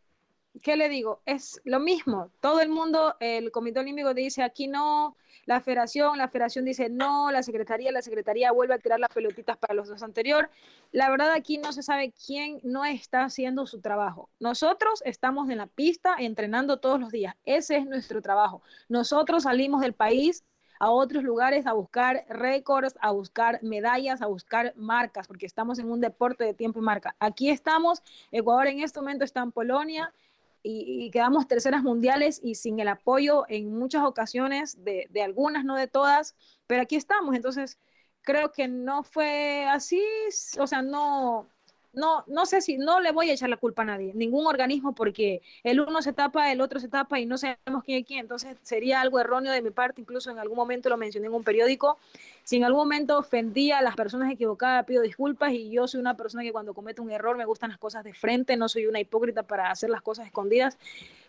¿qué 0.62 0.76
le 0.76 0.90
digo? 0.90 1.22
Es 1.26 1.62
lo 1.64 1.80
mismo. 1.80 2.30
Todo 2.42 2.60
el 2.60 2.68
mundo, 2.68 3.16
el 3.22 3.52
Comité 3.52 3.80
Olímpico 3.80 4.14
dice 4.14 4.44
aquí 4.44 4.68
no, 4.68 5.16
la 5.46 5.62
federación, 5.62 6.18
la 6.18 6.28
federación 6.28 6.66
dice 6.66 6.90
no, 6.90 7.32
la 7.32 7.42
secretaría, 7.42 7.90
la 7.94 8.02
secretaría 8.02 8.52
vuelve 8.52 8.74
a 8.74 8.80
tirar 8.80 9.00
las 9.00 9.14
pelotitas 9.14 9.56
para 9.56 9.74
los 9.74 9.88
dos 9.88 10.04
anteriores. 10.04 10.52
La 10.92 11.10
verdad 11.10 11.32
aquí 11.32 11.60
no 11.60 11.72
se 11.72 11.84
sabe 11.84 12.12
quién 12.12 12.60
no 12.64 12.84
está 12.84 13.24
haciendo 13.24 13.66
su 13.66 13.80
trabajo. 13.80 14.30
Nosotros 14.42 15.02
estamos 15.06 15.50
en 15.50 15.60
la 15.60 15.68
pista 15.68 16.18
entrenando 16.20 16.82
todos 16.82 17.00
los 17.00 17.14
días. 17.14 17.34
Ese 17.46 17.78
es 17.78 17.86
nuestro 17.86 18.22
trabajo. 18.22 18.62
Nosotros 18.90 19.44
salimos 19.44 19.80
del 19.80 19.94
país 19.94 20.44
a 20.84 20.92
otros 20.92 21.24
lugares 21.24 21.66
a 21.66 21.72
buscar 21.72 22.26
récords, 22.28 22.96
a 23.00 23.12
buscar 23.12 23.64
medallas, 23.64 24.22
a 24.22 24.26
buscar 24.26 24.74
marcas, 24.76 25.28
porque 25.28 25.46
estamos 25.46 25.80
en 25.80 25.90
un 25.90 26.02
deporte 26.02 26.44
de 26.44 26.54
tiempo 26.54 26.80
y 26.80 26.82
marca. 26.82 27.16
Aquí 27.20 27.50
estamos, 27.50 28.04
Ecuador 28.34 28.68
en 28.68 28.82
este 28.82 29.00
momento 29.00 29.24
está 29.24 29.42
en 29.42 29.54
Polonia, 29.54 30.14
y, 30.62 31.10
quedamos 31.12 31.48
terceras 31.48 31.84
mundiales 31.84 32.42
y 32.44 32.56
sin 32.56 32.82
el 32.82 32.90
apoyo 32.90 33.46
en 33.48 33.74
muchas 33.74 34.04
ocasiones 34.04 34.84
de, 34.84 35.08
de 35.10 35.22
algunas, 35.22 35.64
no 35.64 35.76
de 35.78 35.88
todas, 35.88 36.36
pero 36.68 36.82
aquí 36.82 36.98
estamos. 36.98 37.34
Entonces, 37.34 37.80
creo 38.22 38.52
que 38.52 38.68
no 38.68 39.04
fue 39.04 39.66
así, 39.70 40.04
o 40.60 40.68
sea, 40.68 40.82
no, 40.82 41.48
no, 41.94 42.24
no 42.28 42.46
sé 42.48 42.62
si, 42.62 42.78
no 42.78 43.00
le 43.00 43.12
voy 43.12 43.30
a 43.30 43.34
echar 43.34 43.50
la 43.50 43.58
culpa 43.58 43.84
a 43.84 43.86
nadie, 43.86 44.12
ningún 44.16 44.48
organismo, 44.48 44.94
porque 44.94 45.42
el 45.64 45.80
uno 45.80 46.02
se 46.02 46.12
tapa, 46.12 46.52
el 46.52 46.60
otro 46.60 46.80
se 46.80 46.88
tapa 46.88 47.20
y 47.20 47.26
no 47.28 47.38
sabemos 47.38 47.84
quién 47.86 48.00
es 48.00 48.06
quién. 48.06 48.22
Entonces 48.22 48.58
sería 48.64 49.00
algo 49.00 49.20
erróneo 49.20 49.54
de 49.54 49.62
mi 49.62 49.70
parte, 49.70 50.02
incluso 50.02 50.32
en 50.32 50.40
algún 50.40 50.58
momento 50.58 50.90
lo 50.90 50.98
mencioné 50.98 51.28
en 51.28 51.34
un 51.34 51.44
periódico. 51.44 52.00
Si 52.44 52.58
en 52.58 52.64
algún 52.64 52.82
momento 52.82 53.20
ofendí 53.20 53.72
a 53.72 53.82
las 53.82 53.96
personas 53.96 54.32
equivocadas, 54.32 54.86
pido 54.86 55.04
disculpas 55.04 55.54
y 55.54 55.70
yo 55.70 55.88
soy 55.88 56.00
una 56.00 56.18
persona 56.18 56.44
que 56.44 56.52
cuando 56.52 56.74
comete 56.74 57.00
un 57.00 57.12
error 57.12 57.38
me 57.38 57.46
gustan 57.46 57.70
las 57.70 57.80
cosas 57.80 58.04
de 58.04 58.14
frente, 58.14 58.58
no 58.58 58.68
soy 58.68 58.88
una 58.88 59.00
hipócrita 59.00 59.44
para 59.44 59.70
hacer 59.70 59.90
las 59.92 60.02
cosas 60.02 60.26
escondidas. 60.26 60.78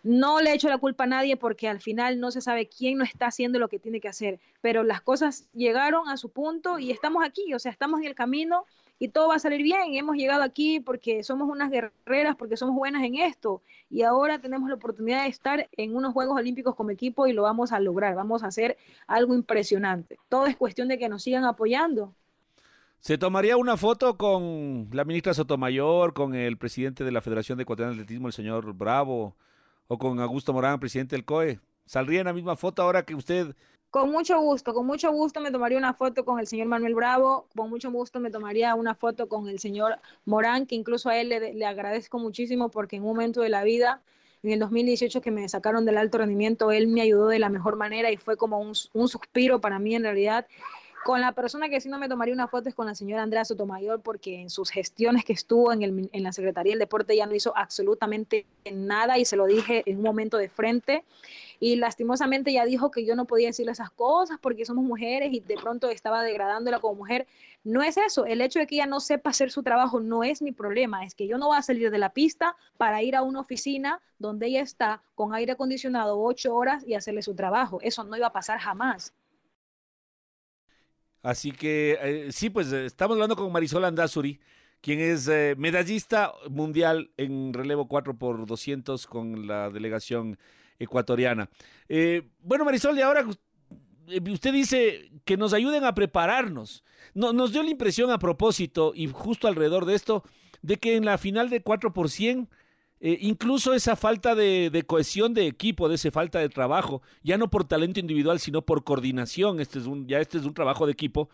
No 0.03 0.41
le 0.41 0.51
echo 0.53 0.67
la 0.67 0.79
culpa 0.79 1.03
a 1.03 1.07
nadie 1.07 1.37
porque 1.37 1.69
al 1.69 1.79
final 1.79 2.19
no 2.19 2.31
se 2.31 2.41
sabe 2.41 2.67
quién 2.67 2.97
no 2.97 3.03
está 3.03 3.27
haciendo 3.27 3.59
lo 3.59 3.69
que 3.69 3.79
tiene 3.79 4.01
que 4.01 4.07
hacer, 4.07 4.39
pero 4.61 4.83
las 4.83 5.01
cosas 5.01 5.45
llegaron 5.53 6.09
a 6.09 6.17
su 6.17 6.29
punto 6.29 6.79
y 6.79 6.91
estamos 6.91 7.23
aquí, 7.23 7.53
o 7.53 7.59
sea, 7.59 7.71
estamos 7.71 7.99
en 8.01 8.07
el 8.07 8.15
camino 8.15 8.65
y 8.99 9.09
todo 9.09 9.29
va 9.29 9.35
a 9.35 9.39
salir 9.39 9.61
bien. 9.61 9.93
Hemos 9.95 10.15
llegado 10.15 10.43
aquí 10.43 10.79
porque 10.79 11.23
somos 11.23 11.49
unas 11.49 11.69
guerreras, 11.69 12.35
porque 12.35 12.57
somos 12.57 12.75
buenas 12.75 13.03
en 13.03 13.15
esto 13.15 13.61
y 13.89 14.03
ahora 14.03 14.39
tenemos 14.39 14.69
la 14.69 14.75
oportunidad 14.75 15.23
de 15.23 15.29
estar 15.29 15.69
en 15.73 15.95
unos 15.95 16.13
Juegos 16.13 16.37
Olímpicos 16.37 16.75
como 16.75 16.91
equipo 16.91 17.27
y 17.27 17.33
lo 17.33 17.43
vamos 17.43 17.71
a 17.71 17.79
lograr, 17.79 18.15
vamos 18.15 18.43
a 18.43 18.47
hacer 18.47 18.77
algo 19.07 19.33
impresionante. 19.33 20.17
Todo 20.29 20.45
es 20.45 20.55
cuestión 20.55 20.87
de 20.87 20.97
que 20.97 21.09
nos 21.09 21.23
sigan 21.23 21.43
apoyando. 21.43 22.13
¿Se 22.99 23.17
tomaría 23.19 23.55
una 23.55 23.77
foto 23.77 24.17
con 24.17 24.89
la 24.91 25.05
ministra 25.05 25.33
Sotomayor, 25.35 26.13
con 26.13 26.33
el 26.33 26.57
presidente 26.57 27.03
de 27.03 27.11
la 27.11 27.21
Federación 27.21 27.57
de 27.57 27.61
Ecuatoriano 27.63 27.95
de 27.95 28.01
Atletismo, 28.01 28.27
el 28.27 28.33
señor 28.33 28.73
Bravo, 28.73 29.35
o 29.87 29.97
con 29.99 30.19
Augusto 30.19 30.53
Morán, 30.53 30.79
presidente 30.79 31.15
del 31.15 31.23
COE? 31.23 31.59
¿Saldría 31.85 32.21
en 32.21 32.25
la 32.25 32.33
misma 32.33 32.55
foto 32.55 32.81
ahora 32.81 33.03
que 33.05 33.13
usted 33.13 33.55
con 33.89 34.11
mucho 34.11 34.39
gusto, 34.41 34.73
con 34.73 34.85
mucho 34.85 35.11
gusto 35.11 35.39
me 35.39 35.51
tomaría 35.51 35.77
una 35.77 35.93
foto 35.93 36.25
con 36.25 36.39
el 36.39 36.47
señor 36.47 36.67
Manuel 36.67 36.95
Bravo, 36.95 37.47
con 37.55 37.69
mucho 37.69 37.91
gusto 37.91 38.19
me 38.19 38.29
tomaría 38.29 38.75
una 38.75 38.93
foto 38.93 39.29
con 39.29 39.47
el 39.47 39.59
señor 39.59 39.99
Morán, 40.25 40.65
que 40.65 40.75
incluso 40.75 41.09
a 41.09 41.17
él 41.17 41.29
le, 41.29 41.65
agradezco 41.65 42.19
muchísimo 42.19 42.69
porque 42.69 42.97
en 42.97 43.03
un 43.03 43.09
momento 43.09 43.41
de 43.41 43.49
la 43.49 43.63
vida, 43.63 44.01
en 44.43 44.51
el 44.51 44.59
2018 44.59 45.21
que 45.21 45.31
me 45.31 45.47
sacaron 45.47 45.85
del 45.85 45.97
alto 45.97 46.17
rendimiento, 46.17 46.71
él 46.71 46.87
me 46.87 47.01
ayudó 47.01 47.27
de 47.27 47.39
la 47.39 47.49
mejor 47.49 47.77
manera 47.77 48.11
y 48.11 48.17
fue 48.17 48.35
como 48.35 48.59
un, 48.59 48.73
un 48.93 49.07
suspiro 49.07 49.61
para 49.61 49.79
mí 49.79 49.95
en 49.95 50.03
realidad. 50.03 50.45
Con 51.05 51.21
la 51.21 51.33
persona 51.33 51.69
que 51.69 51.79
sí 51.79 51.87
no 51.87 51.99
me 51.99 52.09
tomaría 52.09 52.33
una 52.33 52.47
foto 52.47 52.73
con 52.73 52.87
la 52.87 52.95
señora 52.95 53.21
Andrea 53.21 53.45
Sotomayor, 53.45 54.01
porque 54.01 54.41
en 54.41 54.49
sus 54.49 54.71
gestiones 54.71 55.23
que 55.23 55.33
estuvo 55.33 55.71
en, 55.71 55.83
el, 55.83 56.09
en 56.11 56.23
la 56.23 56.31
Secretaría 56.31 56.71
del 56.71 56.79
Deporte 56.79 57.15
ya 57.15 57.27
no 57.27 57.35
hizo 57.35 57.55
absolutamente 57.55 58.47
nada 58.73 59.19
y 59.19 59.25
se 59.25 59.35
lo 59.35 59.45
dije 59.45 59.83
en 59.85 59.97
un 59.97 60.01
momento 60.01 60.37
de 60.37 60.49
frente 60.49 61.03
y 61.59 61.75
lastimosamente 61.75 62.51
ya 62.51 62.65
dijo 62.65 62.89
que 62.89 63.05
yo 63.05 63.15
no 63.15 63.25
podía 63.25 63.49
decirle 63.49 63.73
esas 63.73 63.91
cosas 63.91 64.39
porque 64.41 64.65
somos 64.65 64.83
mujeres 64.83 65.31
y 65.31 65.41
de 65.41 65.57
pronto 65.57 65.91
estaba 65.91 66.23
degradándola 66.23 66.79
como 66.79 66.95
mujer. 66.95 67.27
No 67.63 67.83
es 67.83 67.97
eso, 67.97 68.25
el 68.25 68.41
hecho 68.41 68.57
de 68.57 68.65
que 68.65 68.73
ella 68.73 68.87
no 68.87 68.99
sepa 68.99 69.29
hacer 69.29 69.51
su 69.51 69.61
trabajo 69.61 69.99
no 69.99 70.23
es 70.23 70.41
mi 70.41 70.53
problema, 70.53 71.05
es 71.05 71.13
que 71.13 71.27
yo 71.27 71.37
no 71.37 71.49
voy 71.49 71.57
a 71.57 71.61
salir 71.61 71.91
de 71.91 71.99
la 71.99 72.13
pista 72.13 72.55
para 72.77 73.03
ir 73.03 73.15
a 73.15 73.21
una 73.21 73.41
oficina 73.41 74.01
donde 74.17 74.47
ella 74.47 74.61
está 74.61 75.03
con 75.13 75.35
aire 75.35 75.51
acondicionado 75.51 76.19
ocho 76.19 76.55
horas 76.55 76.83
y 76.83 76.95
hacerle 76.95 77.21
su 77.21 77.35
trabajo. 77.35 77.77
Eso 77.83 78.03
no 78.03 78.17
iba 78.17 78.25
a 78.25 78.33
pasar 78.33 78.57
jamás. 78.57 79.13
Así 81.25 81.51
que 81.51 81.97
eh, 81.99 82.27
sí, 82.31 82.51
pues 82.51 82.71
eh, 82.71 82.85
estamos 82.85 83.15
hablando 83.15 83.35
con 83.35 83.51
Marisol 83.51 83.83
Andazuri, 83.83 84.39
quien 84.79 84.99
es 84.99 85.27
eh, 85.27 85.55
medallista 85.57 86.31
mundial 86.51 87.09
en 87.17 87.51
relevo 87.51 87.87
4 87.87 88.15
por 88.15 88.45
200 88.45 89.07
con 89.07 89.47
la 89.47 89.71
delegación 89.71 90.37
ecuatoriana. 90.77 91.49
Eh, 91.89 92.29
bueno, 92.43 92.63
Marisol, 92.63 92.95
y 92.99 93.01
ahora 93.01 93.25
usted 94.29 94.53
dice 94.53 95.09
que 95.25 95.35
nos 95.35 95.53
ayuden 95.53 95.83
a 95.83 95.95
prepararnos. 95.95 96.83
No, 97.15 97.33
nos 97.33 97.51
dio 97.51 97.63
la 97.63 97.71
impresión 97.71 98.11
a 98.11 98.19
propósito 98.19 98.91
y 98.93 99.07
justo 99.07 99.47
alrededor 99.47 99.85
de 99.85 99.95
esto, 99.95 100.23
de 100.61 100.77
que 100.77 100.95
en 100.95 101.05
la 101.05 101.17
final 101.17 101.49
de 101.49 101.63
4 101.63 101.91
por 101.91 102.11
100, 102.11 102.49
eh, 102.99 103.17
incluso 103.21 103.73
esa 103.73 103.95
falta 103.95 104.35
de, 104.35 104.83
cohesión 104.87 105.33
de 105.33 105.47
equipo, 105.47 105.89
de 105.89 105.95
esa 105.95 106.11
falta 106.11 106.39
de 106.39 106.49
trabajo, 106.49 107.01
ya 107.23 107.37
no 107.37 107.49
por 107.49 107.65
talento 107.65 107.99
individual, 107.99 108.39
sino 108.39 108.63
por 108.63 108.83
coordinación, 108.83 109.59
este 109.59 109.79
es 109.79 109.85
un, 109.85 110.07
ya 110.07 110.19
este 110.19 110.37
es 110.37 110.45
un 110.45 110.53
trabajo 110.53 110.85
de 110.85 110.93
equipo, 110.93 111.29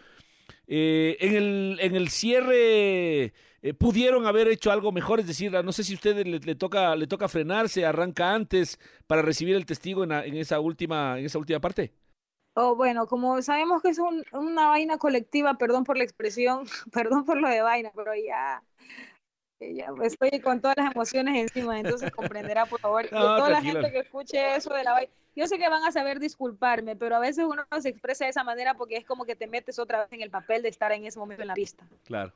en, 0.68 1.36
el, 1.36 1.78
en 1.82 1.96
el 1.96 2.10
cierre 2.10 3.34
eh, 3.64 3.76
pudieron 3.76 4.26
haber 4.26 4.48
hecho 4.48 4.72
algo 4.72 4.92
mejor, 4.92 5.20
es 5.20 5.28
decir, 5.28 5.52
no 5.52 5.72
sé 5.72 5.84
si 5.84 5.94
a 5.94 5.96
usted 5.96 6.26
le, 6.26 6.56
toca, 6.56 6.96
le 6.96 7.06
toca 7.06 7.28
frenarse, 7.28 7.86
arranca 7.86 8.34
antes 8.34 8.80
para 9.06 9.22
recibir 9.22 9.56
el 9.56 9.68
testigo 9.68 10.04
en, 10.04 10.36
esa, 10.36 10.60
última, 10.60 11.20
en 11.20 11.26
esa 11.26 11.38
última 11.38 11.60
parte. 11.60 11.94
Oh, 12.56 12.76
bueno, 12.76 13.06
como 13.06 13.42
sabemos 13.44 13.84
que 13.84 13.90
es 13.90 14.00
una 14.34 14.68
vaina 14.68 14.98
colectiva, 14.98 15.58
perdón 15.60 15.84
por 15.84 15.98
la 15.98 16.04
expresión, 16.04 16.66
perdón 16.92 17.24
por 17.24 17.40
lo 17.40 17.48
de 17.48 17.62
vaina, 17.62 17.92
pero 17.96 18.14
ya, 18.16 18.64
ya 19.62 19.88
estoy 20.04 20.40
con 20.40 20.60
todas 20.60 20.78
las 20.78 20.92
emociones 20.94 21.36
encima, 21.36 21.80
entonces 21.80 22.12
comprenderá, 22.12 22.66
por 22.66 22.80
favor, 22.80 23.08
toda 23.08 23.50
la 23.50 23.62
gente 23.62 23.92
que 23.92 24.00
escuche 24.00 24.56
eso 24.56 24.74
de 24.74 24.84
la 24.84 24.94
vaina. 24.94 25.12
Yo 25.36 25.48
sé 25.48 25.58
que 25.58 25.70
van 25.70 25.84
a 25.84 25.92
saber 25.92 26.20
disculparme, 26.20 26.96
pero 26.96 27.16
a 27.16 27.20
veces 27.20 27.46
uno 27.46 27.66
se 27.80 27.90
expresa 27.90 28.26
de 28.26 28.32
esa 28.32 28.44
manera 28.44 28.74
porque 28.74 28.98
es 28.98 29.06
como 29.06 29.24
que 29.24 29.36
te 29.36 29.48
metes 29.48 29.80
otra 29.80 30.00
vez 30.00 30.12
en 30.12 30.22
el 30.22 30.30
papel 30.30 30.62
de 30.62 30.70
estar 30.70 30.92
en 30.92 31.06
ese 31.06 31.20
momento 31.20 31.42
en 31.42 31.48
la 31.48 31.54
pista. 31.54 31.86
Claro. 32.04 32.34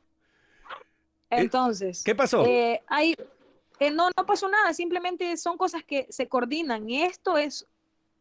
Eh, 1.30 1.42
Entonces, 1.42 2.04
¿qué 2.04 2.16
pasó? 2.16 2.46
Eh, 2.46 2.82
hay, 2.88 3.16
eh, 3.80 3.92
no, 3.92 4.10
no 4.16 4.26
pasó 4.26 4.48
nada, 4.48 4.74
simplemente 4.74 5.36
son 5.36 5.58
cosas 5.58 5.84
que 5.84 6.08
se 6.10 6.30
coordinan. 6.30 6.90
Esto 6.90 7.38
es 7.38 7.68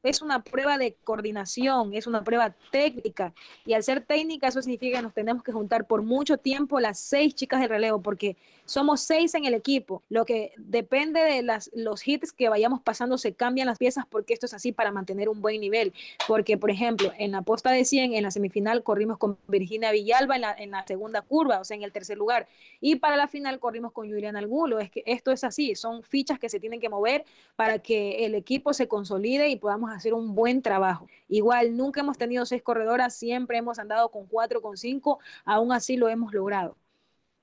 es 0.04 0.20
una 0.20 0.44
prueba 0.44 0.78
de 0.78 0.94
coordinación, 1.02 1.94
es 1.94 2.06
una 2.06 2.22
prueba 2.22 2.54
técnica. 2.70 3.32
Y 3.64 3.72
al 3.72 3.82
ser 3.82 4.04
técnica, 4.04 4.48
eso 4.48 4.60
significa 4.60 4.98
que 4.98 5.02
nos 5.02 5.14
tenemos 5.14 5.42
que 5.42 5.50
juntar 5.50 5.86
por 5.86 6.02
mucho 6.02 6.36
tiempo 6.36 6.78
las 6.78 7.00
seis 7.00 7.34
chicas 7.34 7.60
de 7.60 7.68
relevo, 7.68 8.02
porque 8.02 8.36
somos 8.66 9.00
seis 9.00 9.34
en 9.34 9.46
el 9.46 9.54
equipo. 9.54 10.02
Lo 10.10 10.26
que 10.26 10.52
depende 10.56 11.20
de 11.20 11.42
las, 11.42 11.70
los 11.74 12.06
hits 12.06 12.32
que 12.32 12.50
vayamos 12.50 12.82
pasando, 12.82 13.16
se 13.16 13.32
cambian 13.32 13.66
las 13.66 13.78
piezas, 13.78 14.04
porque 14.08 14.34
esto 14.34 14.44
es 14.46 14.52
así 14.52 14.72
para 14.72 14.92
mantener 14.92 15.28
un 15.28 15.40
buen 15.40 15.60
nivel. 15.60 15.94
Porque, 16.28 16.58
por 16.58 16.70
ejemplo, 16.70 17.10
en 17.18 17.32
la 17.32 17.40
posta 17.42 17.70
de 17.70 17.84
100, 17.84 18.14
en 18.14 18.22
la 18.22 18.30
semifinal, 18.30 18.82
corrimos 18.82 19.16
con 19.16 19.38
Virginia 19.48 19.90
Villalba 19.90 20.36
en 20.58 20.70
la, 20.70 20.84
segunda 20.86 21.22
curva, 21.22 21.60
o 21.60 21.64
sea, 21.64 21.76
en 21.76 21.82
el 21.82 21.92
tercer 21.92 22.18
lugar. 22.18 22.46
Y 22.80 22.96
para 22.96 23.16
la 23.16 23.26
final, 23.26 23.58
corrimos 23.58 23.92
con 23.92 24.08
Juliana 24.08 24.38
Algulo. 24.38 24.80
Es 24.80 24.90
que 24.90 25.02
esto 25.06 25.32
es 25.32 25.44
así, 25.44 25.74
son 25.74 26.02
fichas 26.02 26.38
que 26.38 26.50
se 26.50 26.60
tienen 26.60 26.80
que 26.80 26.90
mover 26.90 27.24
para 27.56 27.78
que 27.78 28.26
el 28.26 28.34
equipo 28.34 28.74
se 28.74 28.86
consolide 28.86 29.48
y 29.48 29.56
podamos 29.56 29.93
hacer 29.94 30.14
un 30.14 30.34
buen 30.34 30.62
trabajo. 30.62 31.06
Igual, 31.28 31.76
nunca 31.76 32.00
hemos 32.00 32.18
tenido 32.18 32.46
seis 32.46 32.62
corredoras, 32.62 33.14
siempre 33.14 33.58
hemos 33.58 33.78
andado 33.78 34.10
con 34.10 34.26
cuatro, 34.26 34.60
con 34.60 34.76
cinco, 34.76 35.18
aún 35.44 35.72
así 35.72 35.96
lo 35.96 36.08
hemos 36.08 36.32
logrado. 36.32 36.76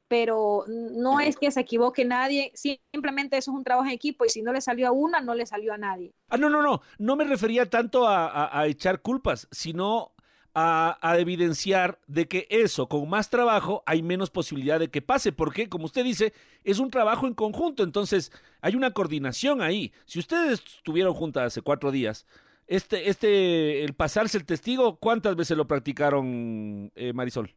Pero 0.08 0.66
no 0.68 1.22
es 1.22 1.38
que 1.38 1.52
se 1.52 1.62
equivoque 1.62 2.04
nadie, 2.04 2.52
simplemente 2.54 3.38
eso 3.38 3.52
es 3.52 3.58
un 3.58 3.64
trabajo 3.64 3.88
en 3.88 3.94
equipo 3.94 4.26
y 4.26 4.30
si 4.30 4.42
no 4.42 4.52
le 4.52 4.60
salió 4.60 4.90
a 4.90 4.92
una, 4.92 5.22
no 5.22 5.34
le 5.34 5.46
salió 5.46 5.74
a 5.74 5.78
nadie. 5.78 6.14
Ah, 6.28 6.36
no, 6.38 6.50
no, 6.50 6.62
no, 6.62 6.82
no 6.98 7.16
me 7.16 7.24
refería 7.24 7.70
tanto 7.70 8.06
a, 8.06 8.60
a 8.60 8.68
echar 8.68 9.02
culpas, 9.02 9.48
sino 9.52 10.12
a, 10.54 11.16
evidenciar 11.18 12.00
de 12.08 12.28
que 12.28 12.48
eso, 12.50 12.88
con 12.88 13.10
más 13.10 13.30
trabajo, 13.30 13.84
hay 13.86 14.02
menos 14.04 14.30
posibilidad 14.30 14.80
de 14.80 14.90
que 14.90 15.02
pase, 15.02 15.32
porque, 15.32 15.70
como 15.70 15.86
usted 15.86 16.04
dice, 16.04 16.34
es 16.64 16.80
un 16.80 16.90
trabajo 16.90 17.28
en 17.28 17.34
conjunto, 17.34 17.84
entonces 17.84 18.32
hay 18.62 18.76
una 18.76 18.92
coordinación 18.92 19.62
ahí. 19.62 19.94
Si 20.06 20.20
ustedes 20.20 20.60
estuvieron 20.60 21.14
juntas 21.14 21.48
hace 21.48 21.62
cuatro 21.62 21.92
días, 21.92 22.26
este, 22.68 23.10
este, 23.10 23.84
el 23.84 23.94
pasarse 23.94 24.38
el 24.38 24.46
testigo, 24.46 24.98
¿cuántas 24.98 25.36
veces 25.36 25.58
lo 25.58 25.68
practicaron, 25.68 26.92
eh, 26.96 27.14
Marisol? 27.14 27.56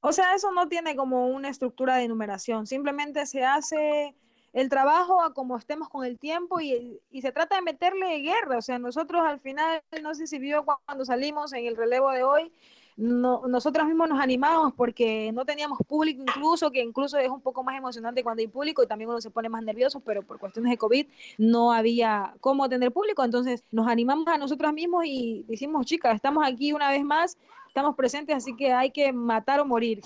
O 0.00 0.12
sea, 0.12 0.34
eso 0.34 0.52
no 0.52 0.68
tiene 0.68 0.96
como 0.96 1.28
una 1.28 1.48
estructura 1.48 1.96
de 1.96 2.08
numeración, 2.08 2.66
simplemente 2.66 3.24
se 3.26 3.44
hace 3.44 4.14
el 4.54 4.68
trabajo 4.68 5.20
a 5.20 5.34
como 5.34 5.56
estemos 5.56 5.88
con 5.88 6.06
el 6.06 6.18
tiempo 6.18 6.60
y, 6.60 7.00
se 7.20 7.32
trata 7.32 7.56
de 7.56 7.62
meterle 7.62 8.20
guerra. 8.20 8.58
O 8.58 8.62
sea, 8.62 8.78
nosotros 8.78 9.22
al 9.26 9.40
final, 9.40 9.82
no 10.02 10.14
sé 10.14 10.26
si 10.26 10.38
vio 10.38 10.64
cuando 10.64 11.04
salimos 11.04 11.52
en 11.52 11.66
el 11.66 11.76
relevo 11.76 12.10
de 12.12 12.22
hoy, 12.22 12.52
no, 12.96 13.42
nosotros 13.48 13.84
mismos 13.88 14.08
nos 14.08 14.20
animamos 14.20 14.72
porque 14.74 15.32
no 15.32 15.44
teníamos 15.44 15.80
público 15.88 16.22
incluso, 16.22 16.70
que 16.70 16.80
incluso 16.80 17.18
es 17.18 17.28
un 17.28 17.40
poco 17.40 17.64
más 17.64 17.76
emocionante 17.76 18.22
cuando 18.22 18.40
hay 18.40 18.46
público 18.46 18.84
y 18.84 18.86
también 18.86 19.10
uno 19.10 19.20
se 19.20 19.32
pone 19.32 19.48
más 19.48 19.64
nervioso, 19.64 19.98
pero 19.98 20.22
por 20.22 20.38
cuestiones 20.38 20.70
de 20.70 20.78
COVID 20.78 21.06
no 21.36 21.72
había 21.72 22.34
cómo 22.40 22.68
tener 22.68 22.92
público, 22.92 23.24
entonces 23.24 23.64
nos 23.72 23.88
animamos 23.88 24.28
a 24.28 24.38
nosotros 24.38 24.72
mismos 24.72 25.04
y 25.06 25.44
decimos, 25.48 25.86
chicas, 25.86 26.14
estamos 26.14 26.46
aquí 26.46 26.72
una 26.72 26.88
vez 26.90 27.02
más, 27.02 27.36
estamos 27.66 27.96
presentes, 27.96 28.36
así 28.36 28.54
que 28.54 28.72
hay 28.72 28.92
que 28.92 29.12
matar 29.12 29.58
o 29.58 29.64
morir. 29.64 30.00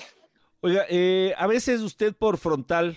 Oiga, 0.62 0.86
eh, 0.88 1.34
a 1.36 1.46
veces 1.46 1.82
usted 1.82 2.16
por 2.16 2.38
frontal, 2.38 2.96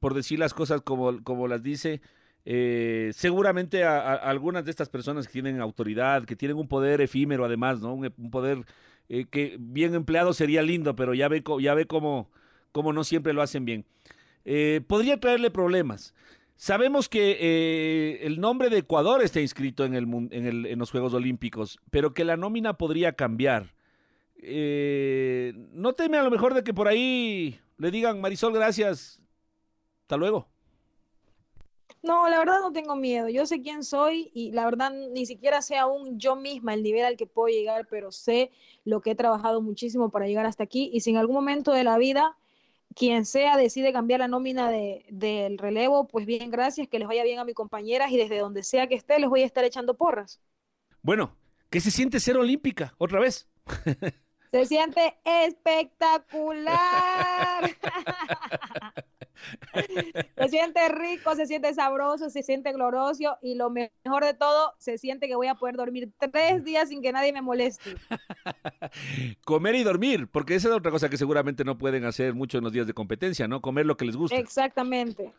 por 0.00 0.14
decir 0.14 0.38
las 0.38 0.54
cosas 0.54 0.80
como, 0.80 1.22
como 1.22 1.46
las 1.46 1.62
dice, 1.62 2.00
eh, 2.44 3.10
seguramente 3.14 3.84
a, 3.84 4.14
algunas 4.14 4.64
de 4.64 4.70
estas 4.70 4.88
personas 4.88 5.26
que 5.26 5.34
tienen 5.34 5.60
autoridad, 5.60 6.24
que 6.24 6.36
tienen 6.36 6.56
un 6.56 6.68
poder 6.68 7.00
efímero 7.00 7.44
además, 7.44 7.80
¿no? 7.80 7.94
Un, 7.94 8.30
poder 8.30 8.64
eh, 9.08 9.26
que 9.30 9.56
bien 9.60 9.94
empleado 9.94 10.32
sería 10.32 10.62
lindo, 10.62 10.96
pero 10.96 11.14
ya 11.14 11.28
ve, 11.28 11.44
ya 11.60 11.74
ve 11.74 11.86
cómo, 11.86 12.30
cómo 12.72 12.92
no 12.92 13.04
siempre 13.04 13.34
lo 13.34 13.42
hacen 13.42 13.64
bien. 13.64 13.84
Eh, 14.44 14.80
podría 14.86 15.20
traerle 15.20 15.50
problemas. 15.50 16.14
Sabemos 16.56 17.08
que 17.08 18.20
el 18.22 18.38
nombre 18.38 18.68
de 18.68 18.78
Ecuador 18.78 19.22
está 19.22 19.40
inscrito 19.40 19.86
en, 19.86 19.94
el, 19.94 20.04
en, 20.30 20.46
el, 20.46 20.66
en, 20.66 20.78
los 20.78 20.90
Juegos 20.90 21.14
Olímpicos, 21.14 21.78
pero 21.90 22.12
que 22.12 22.22
la 22.22 22.36
nómina 22.36 22.74
podría 22.74 23.12
cambiar. 23.12 23.72
no 24.42 25.92
teme 25.94 26.18
a 26.18 26.22
lo 26.22 26.30
mejor 26.30 26.52
de 26.52 26.62
que 26.62 26.74
por 26.74 26.86
ahí 26.86 27.58
le 27.78 27.90
digan, 27.90 28.20
Marisol, 28.20 28.52
gracias, 28.52 29.22
hasta 30.10 30.16
luego. 30.16 30.48
No, 32.02 32.28
la 32.28 32.40
verdad 32.40 32.58
no 32.60 32.72
tengo 32.72 32.96
miedo. 32.96 33.28
Yo 33.28 33.46
sé 33.46 33.62
quién 33.62 33.84
soy 33.84 34.32
y 34.34 34.50
la 34.50 34.64
verdad 34.64 34.90
ni 34.90 35.24
siquiera 35.24 35.62
sé 35.62 35.76
aún 35.76 36.18
yo 36.18 36.34
misma 36.34 36.74
el 36.74 36.82
nivel 36.82 37.04
al 37.04 37.16
que 37.16 37.28
puedo 37.28 37.46
llegar, 37.46 37.86
pero 37.88 38.10
sé 38.10 38.50
lo 38.84 39.02
que 39.02 39.12
he 39.12 39.14
trabajado 39.14 39.62
muchísimo 39.62 40.10
para 40.10 40.26
llegar 40.26 40.46
hasta 40.46 40.64
aquí 40.64 40.90
y 40.92 41.02
si 41.02 41.10
en 41.10 41.18
algún 41.18 41.36
momento 41.36 41.70
de 41.70 41.84
la 41.84 41.96
vida 41.96 42.36
quien 42.96 43.24
sea 43.24 43.56
decide 43.56 43.92
cambiar 43.92 44.18
la 44.18 44.26
nómina 44.26 44.68
de, 44.68 45.06
del 45.10 45.58
relevo, 45.58 46.08
pues 46.08 46.26
bien, 46.26 46.50
gracias, 46.50 46.88
que 46.88 46.98
les 46.98 47.06
vaya 47.06 47.22
bien 47.22 47.38
a 47.38 47.44
mis 47.44 47.54
compañeras 47.54 48.10
y 48.10 48.16
desde 48.16 48.38
donde 48.38 48.64
sea 48.64 48.88
que 48.88 48.96
esté 48.96 49.20
les 49.20 49.30
voy 49.30 49.42
a 49.42 49.46
estar 49.46 49.62
echando 49.62 49.96
porras. 49.96 50.40
Bueno, 51.02 51.36
¿qué 51.70 51.80
se 51.80 51.92
siente 51.92 52.18
ser 52.18 52.36
olímpica 52.36 52.94
otra 52.98 53.20
vez? 53.20 53.48
Se 54.50 54.66
siente 54.66 55.16
espectacular. 55.24 56.90
se 60.36 60.48
siente 60.48 60.88
rico, 60.88 61.34
se 61.34 61.46
siente 61.46 61.72
sabroso, 61.74 62.30
se 62.30 62.42
siente 62.42 62.72
glorioso 62.72 63.38
y 63.42 63.54
lo 63.54 63.70
mejor 63.70 64.24
de 64.24 64.34
todo, 64.34 64.74
se 64.78 64.98
siente 64.98 65.28
que 65.28 65.36
voy 65.36 65.46
a 65.46 65.54
poder 65.54 65.76
dormir 65.76 66.10
tres 66.32 66.64
días 66.64 66.88
sin 66.88 67.00
que 67.02 67.12
nadie 67.12 67.32
me 67.32 67.42
moleste. 67.42 67.96
Comer 69.44 69.76
y 69.76 69.82
dormir, 69.82 70.28
porque 70.28 70.56
esa 70.56 70.68
es 70.68 70.74
otra 70.74 70.90
cosa 70.90 71.08
que 71.08 71.16
seguramente 71.16 71.64
no 71.64 71.78
pueden 71.78 72.04
hacer 72.04 72.34
mucho 72.34 72.58
en 72.58 72.64
los 72.64 72.72
días 72.72 72.86
de 72.86 72.94
competencia, 72.94 73.48
¿no? 73.48 73.60
Comer 73.60 73.86
lo 73.86 73.96
que 73.96 74.04
les 74.04 74.16
gusta. 74.16 74.36
Exactamente. 74.36 75.32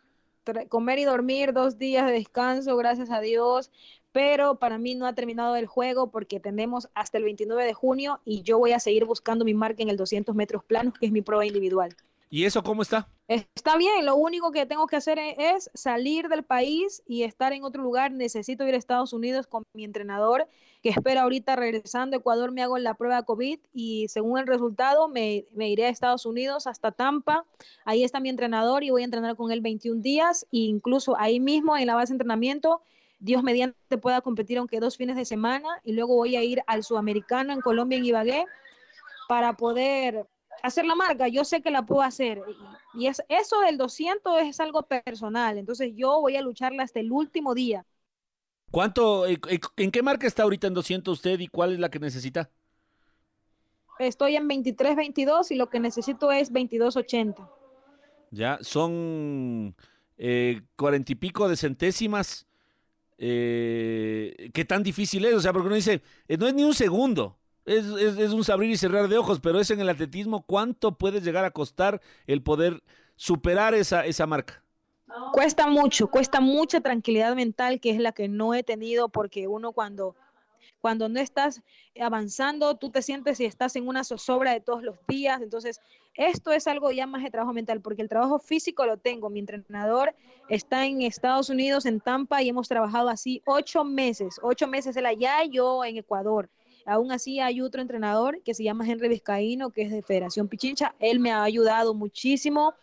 Comer 0.68 0.98
y 0.98 1.04
dormir, 1.04 1.52
dos 1.52 1.78
días 1.78 2.06
de 2.06 2.12
descanso, 2.12 2.76
gracias 2.76 3.10
a 3.10 3.20
Dios 3.20 3.70
pero 4.12 4.58
para 4.58 4.78
mí 4.78 4.94
no 4.94 5.06
ha 5.06 5.14
terminado 5.14 5.56
el 5.56 5.66
juego 5.66 6.10
porque 6.10 6.38
tenemos 6.38 6.88
hasta 6.94 7.18
el 7.18 7.24
29 7.24 7.64
de 7.64 7.74
junio 7.74 8.20
y 8.24 8.42
yo 8.42 8.58
voy 8.58 8.72
a 8.72 8.80
seguir 8.80 9.04
buscando 9.04 9.44
mi 9.44 9.54
marca 9.54 9.82
en 9.82 9.88
el 9.88 9.96
200 9.96 10.34
metros 10.34 10.62
planos, 10.64 10.94
que 10.98 11.06
es 11.06 11.12
mi 11.12 11.22
prueba 11.22 11.46
individual. 11.46 11.96
¿Y 12.32 12.46
eso 12.46 12.62
cómo 12.62 12.80
está? 12.80 13.06
Está 13.28 13.76
bien, 13.76 14.06
lo 14.06 14.16
único 14.16 14.52
que 14.52 14.64
tengo 14.64 14.86
que 14.86 14.96
hacer 14.96 15.18
e-, 15.18 15.36
es 15.38 15.70
salir 15.74 16.28
del 16.28 16.44
país 16.44 17.02
y 17.06 17.24
estar 17.24 17.52
en 17.52 17.62
otro 17.62 17.82
lugar. 17.82 18.10
Necesito 18.10 18.66
ir 18.66 18.74
a 18.74 18.78
Estados 18.78 19.12
Unidos 19.12 19.46
con 19.46 19.64
mi 19.74 19.84
entrenador, 19.84 20.48
que 20.82 20.88
espera 20.88 21.22
ahorita 21.22 21.56
regresando 21.56 22.16
a 22.16 22.20
Ecuador, 22.20 22.50
me 22.50 22.62
hago 22.62 22.78
la 22.78 22.94
prueba 22.94 23.22
COVID 23.22 23.58
y 23.74 24.08
según 24.08 24.38
el 24.38 24.46
resultado 24.46 25.08
me, 25.08 25.44
me, 25.52 25.68
iré 25.68 25.84
a 25.84 25.88
Estados 25.90 26.24
Unidos 26.24 26.66
hasta 26.66 26.90
Tampa. 26.90 27.44
Ahí 27.84 28.02
está 28.02 28.18
mi 28.18 28.30
entrenador 28.30 28.82
y 28.82 28.88
voy 28.88 29.02
a 29.02 29.04
entrenar 29.04 29.36
con 29.36 29.52
él 29.52 29.60
21 29.60 30.00
días 30.00 30.44
e 30.44 30.58
incluso 30.58 31.18
ahí 31.18 31.38
mismo 31.38 31.76
en 31.76 31.86
la 31.86 31.94
base 31.94 32.12
de 32.12 32.14
entrenamiento 32.14 32.80
Dios 33.22 33.44
mediante 33.44 33.98
pueda 33.98 34.20
competir 34.20 34.58
aunque 34.58 34.80
dos 34.80 34.96
fines 34.96 35.14
de 35.14 35.24
semana 35.24 35.68
y 35.84 35.92
luego 35.92 36.16
voy 36.16 36.34
a 36.34 36.42
ir 36.42 36.60
al 36.66 36.82
sudamericano 36.82 37.52
en 37.52 37.60
Colombia, 37.60 37.96
en 37.96 38.04
Ibagué, 38.04 38.46
para 39.28 39.56
poder 39.56 40.26
hacer 40.64 40.84
la 40.84 40.96
marca. 40.96 41.28
Yo 41.28 41.44
sé 41.44 41.62
que 41.62 41.70
la 41.70 41.86
puedo 41.86 42.02
hacer 42.02 42.42
y 42.94 43.06
es, 43.06 43.22
eso 43.28 43.60
del 43.60 43.78
200 43.78 44.42
es 44.42 44.58
algo 44.58 44.82
personal, 44.82 45.56
entonces 45.56 45.92
yo 45.94 46.20
voy 46.20 46.34
a 46.34 46.42
lucharla 46.42 46.82
hasta 46.82 46.98
el 46.98 47.12
último 47.12 47.54
día. 47.54 47.86
¿Cuánto, 48.72 49.26
eh, 49.26 49.38
eh, 49.48 49.60
en 49.76 49.92
qué 49.92 50.02
marca 50.02 50.26
está 50.26 50.42
ahorita 50.42 50.66
en 50.66 50.74
200 50.74 51.12
usted 51.16 51.38
y 51.38 51.46
cuál 51.46 51.74
es 51.74 51.78
la 51.78 51.90
que 51.90 52.00
necesita? 52.00 52.50
Estoy 54.00 54.34
en 54.34 54.48
23-22 54.48 55.52
y 55.52 55.54
lo 55.54 55.68
que 55.68 55.78
necesito 55.78 56.32
es 56.32 56.52
22-80. 56.52 57.48
Ya, 58.32 58.58
son 58.62 59.76
eh, 60.16 60.62
cuarenta 60.74 61.12
y 61.12 61.14
pico 61.14 61.48
de 61.48 61.56
centésimas 61.56 62.48
eh, 63.24 64.50
qué 64.52 64.64
tan 64.64 64.82
difícil 64.82 65.24
es. 65.24 65.34
O 65.34 65.40
sea, 65.40 65.52
porque 65.52 65.68
uno 65.68 65.76
dice, 65.76 66.02
eh, 66.26 66.36
no 66.36 66.48
es 66.48 66.54
ni 66.54 66.64
un 66.64 66.74
segundo. 66.74 67.38
Es, 67.64 67.84
un 67.84 68.42
abrir 68.50 68.70
y 68.70 68.76
cerrar 68.76 69.06
de 69.06 69.16
ojos, 69.16 69.38
pero 69.38 69.60
es 69.60 69.70
en 69.70 69.78
el 69.78 69.88
atletismo 69.88 70.44
cuánto 70.44 70.98
puede 70.98 71.20
llegar 71.20 71.44
a 71.44 71.52
costar 71.52 72.00
el 72.26 72.42
poder 72.42 72.82
superar 73.14 73.74
esa, 73.74 74.04
esa 74.04 74.26
marca. 74.26 74.64
Cuesta 75.32 75.68
mucho, 75.68 76.08
cuesta 76.08 76.40
mucha 76.40 76.80
tranquilidad 76.80 77.36
mental, 77.36 77.78
que 77.78 77.90
es 77.90 78.00
la 78.00 78.10
que 78.10 78.26
no 78.26 78.54
he 78.54 78.64
tenido, 78.64 79.10
porque 79.10 79.46
uno 79.46 79.70
cuando 79.70 80.16
cuando 80.82 81.08
no 81.08 81.20
estás 81.20 81.62
avanzando, 81.98 82.74
tú 82.74 82.90
te 82.90 83.02
sientes 83.02 83.38
y 83.38 83.44
estás 83.44 83.76
en 83.76 83.86
una 83.86 84.02
zozobra 84.02 84.52
de 84.52 84.60
todos 84.60 84.82
los 84.82 84.96
días. 85.06 85.40
Entonces, 85.40 85.80
esto 86.14 86.50
es 86.50 86.66
algo 86.66 86.90
ya 86.90 87.06
más 87.06 87.22
de 87.22 87.30
trabajo 87.30 87.52
mental, 87.54 87.80
porque 87.80 88.02
el 88.02 88.08
trabajo 88.08 88.40
físico 88.40 88.84
lo 88.84 88.96
tengo. 88.96 89.30
Mi 89.30 89.38
entrenador 89.38 90.12
está 90.48 90.84
en 90.84 91.00
Estados 91.00 91.48
Unidos, 91.50 91.86
en 91.86 92.00
Tampa, 92.00 92.42
y 92.42 92.48
hemos 92.48 92.68
trabajado 92.68 93.08
así 93.08 93.40
ocho 93.46 93.84
meses, 93.84 94.40
ocho 94.42 94.66
meses 94.66 94.96
él 94.96 95.06
allá, 95.06 95.44
yo 95.44 95.84
en 95.84 95.98
Ecuador. 95.98 96.50
Aún 96.84 97.12
así 97.12 97.38
hay 97.38 97.60
otro 97.60 97.80
entrenador 97.80 98.42
que 98.42 98.52
se 98.52 98.64
llama 98.64 98.84
Henry 98.84 99.08
Vizcaíno, 99.08 99.70
que 99.70 99.82
es 99.82 99.92
de 99.92 100.02
Federación 100.02 100.48
Pichincha. 100.48 100.96
Él 100.98 101.20
me 101.20 101.30
ha 101.30 101.44
ayudado 101.44 101.94
muchísimo. 101.94 102.74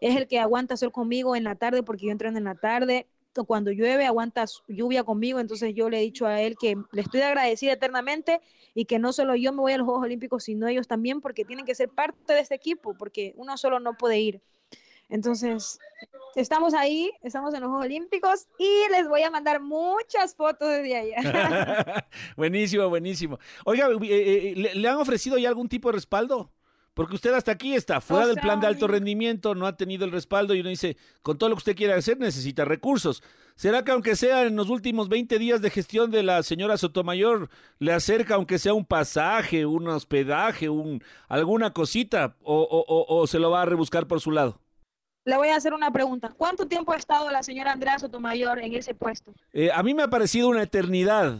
Es 0.00 0.16
el 0.16 0.26
que 0.26 0.40
aguanta 0.40 0.78
sol 0.78 0.90
conmigo 0.90 1.36
en 1.36 1.44
la 1.44 1.54
tarde 1.54 1.82
porque 1.82 2.06
yo 2.06 2.12
entreno 2.12 2.38
en 2.38 2.44
la 2.44 2.54
tarde 2.54 3.06
cuando 3.34 3.70
llueve 3.70 4.06
aguanta 4.06 4.44
lluvia 4.68 5.04
conmigo, 5.04 5.40
entonces 5.40 5.74
yo 5.74 5.88
le 5.88 5.98
he 5.98 6.02
dicho 6.02 6.26
a 6.26 6.40
él 6.40 6.56
que 6.60 6.76
le 6.92 7.02
estoy 7.02 7.22
agradecida 7.22 7.72
eternamente 7.72 8.40
y 8.74 8.84
que 8.84 8.98
no 8.98 9.12
solo 9.12 9.34
yo 9.34 9.52
me 9.52 9.60
voy 9.60 9.72
a 9.72 9.78
los 9.78 9.86
Juegos 9.86 10.04
Olímpicos, 10.04 10.44
sino 10.44 10.68
ellos 10.68 10.86
también, 10.86 11.20
porque 11.20 11.44
tienen 11.44 11.64
que 11.64 11.74
ser 11.74 11.88
parte 11.88 12.32
de 12.32 12.40
este 12.40 12.54
equipo, 12.54 12.94
porque 12.96 13.34
uno 13.36 13.56
solo 13.56 13.80
no 13.80 13.94
puede 13.96 14.20
ir. 14.20 14.42
Entonces, 15.08 15.78
estamos 16.36 16.72
ahí, 16.74 17.10
estamos 17.22 17.52
en 17.54 17.60
los 17.60 17.68
Juegos 17.68 17.86
Olímpicos 17.86 18.48
y 18.58 18.90
les 18.90 19.08
voy 19.08 19.22
a 19.22 19.30
mandar 19.30 19.60
muchas 19.60 20.34
fotos 20.34 20.68
desde 20.68 20.96
allá. 20.96 22.06
buenísimo, 22.36 22.88
buenísimo. 22.88 23.38
Oiga, 23.64 23.88
eh, 23.88 23.98
eh, 24.02 24.54
¿le, 24.56 24.74
¿le 24.74 24.88
han 24.88 24.96
ofrecido 24.96 25.36
ya 25.38 25.48
algún 25.48 25.68
tipo 25.68 25.88
de 25.88 25.96
respaldo? 25.96 26.50
Porque 26.94 27.14
usted 27.14 27.32
hasta 27.32 27.52
aquí 27.52 27.74
está 27.74 28.00
fuera 28.02 28.26
del 28.26 28.36
plan 28.36 28.60
de 28.60 28.66
alto 28.66 28.86
rendimiento, 28.86 29.54
no 29.54 29.66
ha 29.66 29.76
tenido 29.76 30.04
el 30.04 30.12
respaldo 30.12 30.54
y 30.54 30.60
uno 30.60 30.68
dice, 30.68 30.98
con 31.22 31.38
todo 31.38 31.48
lo 31.48 31.56
que 31.56 31.60
usted 31.60 31.76
quiere 31.76 31.94
hacer 31.94 32.18
necesita 32.18 32.66
recursos. 32.66 33.22
¿Será 33.54 33.82
que 33.82 33.92
aunque 33.92 34.14
sea 34.14 34.42
en 34.42 34.56
los 34.56 34.68
últimos 34.68 35.08
20 35.08 35.38
días 35.38 35.62
de 35.62 35.70
gestión 35.70 36.10
de 36.10 36.22
la 36.22 36.42
señora 36.42 36.76
Sotomayor, 36.76 37.48
le 37.78 37.92
acerca 37.92 38.34
aunque 38.34 38.58
sea 38.58 38.74
un 38.74 38.84
pasaje, 38.84 39.64
un 39.64 39.88
hospedaje, 39.88 40.68
un, 40.68 41.02
alguna 41.28 41.72
cosita 41.72 42.36
o, 42.42 43.24
se 43.26 43.38
lo 43.38 43.50
va 43.50 43.62
a 43.62 43.66
rebuscar 43.66 44.06
por 44.06 44.20
su 44.20 44.30
lado? 44.30 44.58
Le 45.24 45.36
voy 45.36 45.48
a 45.48 45.56
hacer 45.56 45.72
una 45.72 45.90
pregunta. 45.92 46.34
¿Cuánto 46.36 46.66
tiempo 46.66 46.92
ha 46.92 46.96
estado 46.96 47.30
la 47.30 47.42
señora 47.42 47.72
Andrea 47.72 47.98
Sotomayor 47.98 48.58
en 48.58 48.74
ese 48.74 48.94
puesto? 48.94 49.32
Eh, 49.52 49.70
a 49.72 49.82
mí 49.82 49.94
me 49.94 50.02
ha 50.02 50.08
parecido 50.08 50.48
una 50.48 50.62
eternidad, 50.62 51.38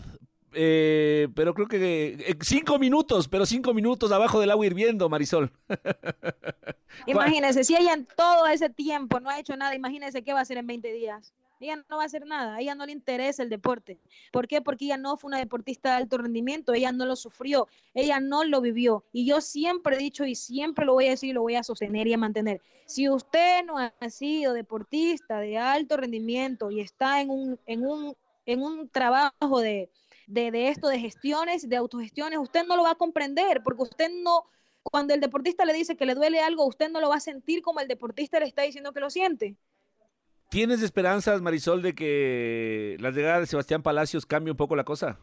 eh, 0.55 1.29
pero 1.35 1.55
creo 1.55 1.69
que 1.69 2.17
eh, 2.19 2.37
cinco 2.41 2.79
minutos, 2.79 3.29
pero 3.29 3.47
cinco 3.47 3.75
minutos 3.75 4.13
abajo 4.13 4.41
del 4.41 4.51
agua 4.51 4.67
hirviendo, 4.67 5.09
Marisol. 5.09 5.53
imagínese, 7.07 7.65
si 7.65 7.77
ella 7.77 7.95
en 7.95 8.07
todo 8.17 8.47
ese 8.47 8.71
tiempo 8.71 9.21
no 9.21 9.31
ha 9.31 9.39
hecho 9.39 9.57
nada, 9.57 9.75
imagínese 9.75 10.23
qué 10.23 10.33
va 10.33 10.41
a 10.41 10.43
hacer 10.43 10.59
en 10.59 10.67
20 10.67 10.93
días. 10.93 11.33
Ella 11.61 11.77
no 11.89 11.99
va 11.99 12.03
a 12.03 12.07
hacer 12.07 12.27
nada, 12.27 12.57
a 12.57 12.61
ella 12.61 12.75
no 12.75 12.85
le 12.87 12.93
interesa 12.93 13.43
el 13.43 13.49
deporte. 13.49 14.01
¿Por 14.33 14.49
qué? 14.49 14.61
Porque 14.61 14.87
ella 14.87 14.97
no 14.97 15.17
fue 15.17 15.29
una 15.29 15.39
deportista 15.39 15.91
de 15.91 15.97
alto 15.99 16.19
rendimiento, 16.19 16.75
ella 16.75 16.91
no 16.91 17.07
lo 17.07 17.15
sufrió, 17.15 17.69
ella 17.95 18.19
no 18.19 18.43
lo 18.43 18.61
vivió. 18.61 19.05
Y 19.13 19.27
yo 19.27 19.41
siempre 19.41 19.95
he 19.95 19.99
dicho 19.99 20.25
y 20.25 20.35
siempre 20.35 20.85
lo 20.85 20.95
voy 20.95 21.07
a 21.07 21.11
decir 21.11 21.31
y 21.31 21.33
lo 21.33 21.43
voy 21.43 21.55
a 21.55 21.63
sostener 21.63 22.09
y 22.09 22.15
a 22.15 22.19
mantener. 22.19 22.61
Si 22.87 23.09
usted 23.09 23.65
no 23.65 23.79
ha 23.79 24.11
sido 24.11 24.55
deportista 24.55 25.39
de 25.39 25.57
alto 25.57 25.97
rendimiento 25.97 26.73
y 26.73 26.81
está 26.81 27.21
en 27.21 27.31
un, 27.31 27.61
en 27.67 27.87
un, 27.87 28.17
en 28.45 28.61
un 28.61 28.89
trabajo 28.89 29.61
de, 29.61 29.89
de, 30.27 30.69
esto, 30.69 30.89
de 30.89 30.99
gestiones, 30.99 31.69
de 31.69 31.77
autogestiones, 31.77 32.39
usted 32.39 32.67
no 32.67 32.77
lo 32.77 32.85
va 32.85 32.93
a 32.93 32.97
comprender 32.97 33.63
porque 33.63 33.83
usted 33.83 34.11
no, 34.23 34.45
cuando 34.83 35.15
el 35.15 35.21
deportista 35.21 35.65
le 35.65 35.73
dice 35.73 35.97
que 35.97 36.07
le 36.07 36.15
duele 36.15 36.41
algo, 36.41 36.67
usted 36.67 36.91
no 36.91 37.01
lo 37.01 37.09
va 37.09 37.17
a 37.17 37.21
sentir 37.21 37.63
como 37.63 37.81
el 37.81 37.89
deportista 37.89 38.41
le 38.41 38.47
está 38.47 38.63
diciendo 38.63 38.93
que 38.93 39.01
lo 39.01 39.11
siente. 39.11 39.57
¿Tienes 40.51 40.83
esperanzas, 40.83 41.41
Marisol, 41.41 41.81
de 41.81 41.95
que 41.95 42.97
la 43.01 43.11
llegada 43.11 43.41
de 43.41 43.47
Sebastián 43.47 43.83
Palacios 43.83 44.27
cambie 44.27 44.51
un 44.51 44.57
poco 44.57 44.77
la 44.77 44.85
cosa? 44.85 45.19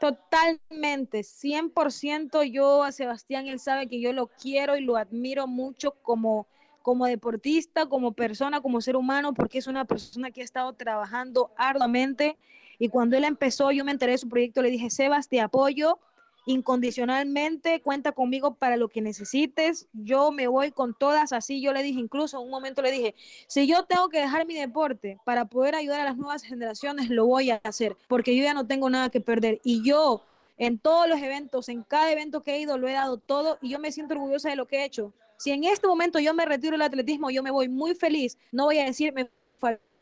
Totalmente, 0.00 1.20
100% 1.20 2.42
yo 2.50 2.82
a 2.82 2.90
Sebastián, 2.90 3.46
él 3.46 3.60
sabe 3.60 3.88
que 3.88 4.00
yo 4.00 4.12
lo 4.12 4.26
quiero 4.26 4.76
y 4.76 4.80
lo 4.80 4.96
admiro 4.96 5.46
mucho 5.46 5.92
como, 6.02 6.48
como 6.82 7.06
deportista, 7.06 7.86
como 7.86 8.12
persona, 8.12 8.60
como 8.60 8.80
ser 8.80 8.96
humano, 8.96 9.34
porque 9.34 9.58
es 9.58 9.66
una 9.66 9.84
persona 9.84 10.30
que 10.30 10.42
ha 10.42 10.44
estado 10.44 10.72
trabajando 10.74 11.50
arduamente 11.56 12.36
y 12.78 12.88
cuando 12.88 13.16
él 13.16 13.24
empezó, 13.24 13.70
yo 13.70 13.84
me 13.84 13.92
enteré 13.92 14.12
de 14.12 14.18
su 14.18 14.28
proyecto, 14.28 14.60
le 14.60 14.70
dije, 14.70 14.90
Sebas, 14.90 15.28
te 15.28 15.40
apoyo 15.40 15.98
incondicionalmente, 16.46 17.80
cuenta 17.80 18.12
conmigo 18.12 18.54
para 18.54 18.76
lo 18.76 18.88
que 18.88 19.00
necesites, 19.00 19.86
yo 19.92 20.32
me 20.32 20.48
voy 20.48 20.72
con 20.72 20.92
todas, 20.92 21.32
así 21.32 21.60
yo 21.60 21.72
le 21.72 21.84
dije, 21.84 22.00
incluso 22.00 22.38
en 22.38 22.44
un 22.44 22.50
momento 22.50 22.82
le 22.82 22.90
dije, 22.90 23.14
si 23.46 23.68
yo 23.68 23.84
tengo 23.84 24.08
que 24.08 24.18
dejar 24.18 24.46
mi 24.46 24.54
deporte 24.54 25.18
para 25.24 25.44
poder 25.44 25.76
ayudar 25.76 26.00
a 26.00 26.04
las 26.04 26.16
nuevas 26.16 26.42
generaciones, 26.42 27.10
lo 27.10 27.26
voy 27.26 27.50
a 27.50 27.60
hacer, 27.62 27.96
porque 28.08 28.36
yo 28.36 28.42
ya 28.42 28.54
no 28.54 28.66
tengo 28.66 28.90
nada 28.90 29.08
que 29.10 29.20
perder 29.20 29.60
y 29.62 29.84
yo 29.84 30.24
en 30.58 30.78
todos 30.78 31.08
los 31.08 31.20
eventos, 31.20 31.68
en 31.68 31.82
cada 31.82 32.10
evento 32.10 32.42
que 32.42 32.54
he 32.54 32.60
ido, 32.60 32.78
lo 32.78 32.88
he 32.88 32.92
dado 32.92 33.16
todo 33.18 33.58
y 33.62 33.70
yo 33.70 33.78
me 33.78 33.92
siento 33.92 34.14
orgullosa 34.14 34.50
de 34.50 34.56
lo 34.56 34.66
que 34.66 34.78
he 34.78 34.84
hecho. 34.84 35.12
Si 35.42 35.50
en 35.50 35.64
este 35.64 35.88
momento 35.88 36.20
yo 36.20 36.34
me 36.34 36.46
retiro 36.46 36.74
del 36.74 36.82
atletismo, 36.82 37.28
yo 37.28 37.42
me 37.42 37.50
voy 37.50 37.68
muy 37.68 37.96
feliz, 37.96 38.38
no 38.52 38.66
voy 38.66 38.78
a 38.78 38.84
decir, 38.84 39.12
me 39.12 39.28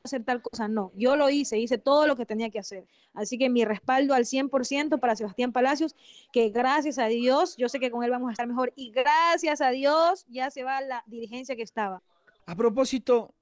hacer 0.04 0.22
tal 0.22 0.42
cosa, 0.42 0.68
no, 0.68 0.92
yo 0.96 1.16
lo 1.16 1.30
hice, 1.30 1.58
hice 1.58 1.78
todo 1.78 2.06
lo 2.06 2.14
que 2.14 2.26
tenía 2.26 2.50
que 2.50 2.58
hacer. 2.58 2.84
Así 3.14 3.38
que 3.38 3.48
mi 3.48 3.64
respaldo 3.64 4.12
al 4.12 4.24
100% 4.24 5.00
para 5.00 5.16
Sebastián 5.16 5.52
Palacios, 5.52 5.96
que 6.30 6.50
gracias 6.50 6.98
a 6.98 7.06
Dios, 7.06 7.56
yo 7.56 7.70
sé 7.70 7.80
que 7.80 7.90
con 7.90 8.04
él 8.04 8.10
vamos 8.10 8.28
a 8.28 8.32
estar 8.32 8.46
mejor 8.46 8.70
y 8.76 8.90
gracias 8.90 9.62
a 9.62 9.70
Dios 9.70 10.26
ya 10.28 10.50
se 10.50 10.62
va 10.62 10.82
la 10.82 11.04
dirigencia 11.06 11.56
que 11.56 11.62
estaba. 11.62 12.02
A 12.44 12.54
propósito, 12.54 13.32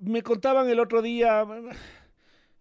me 0.00 0.22
contaban 0.22 0.70
el 0.70 0.80
otro 0.80 1.02
día 1.02 1.46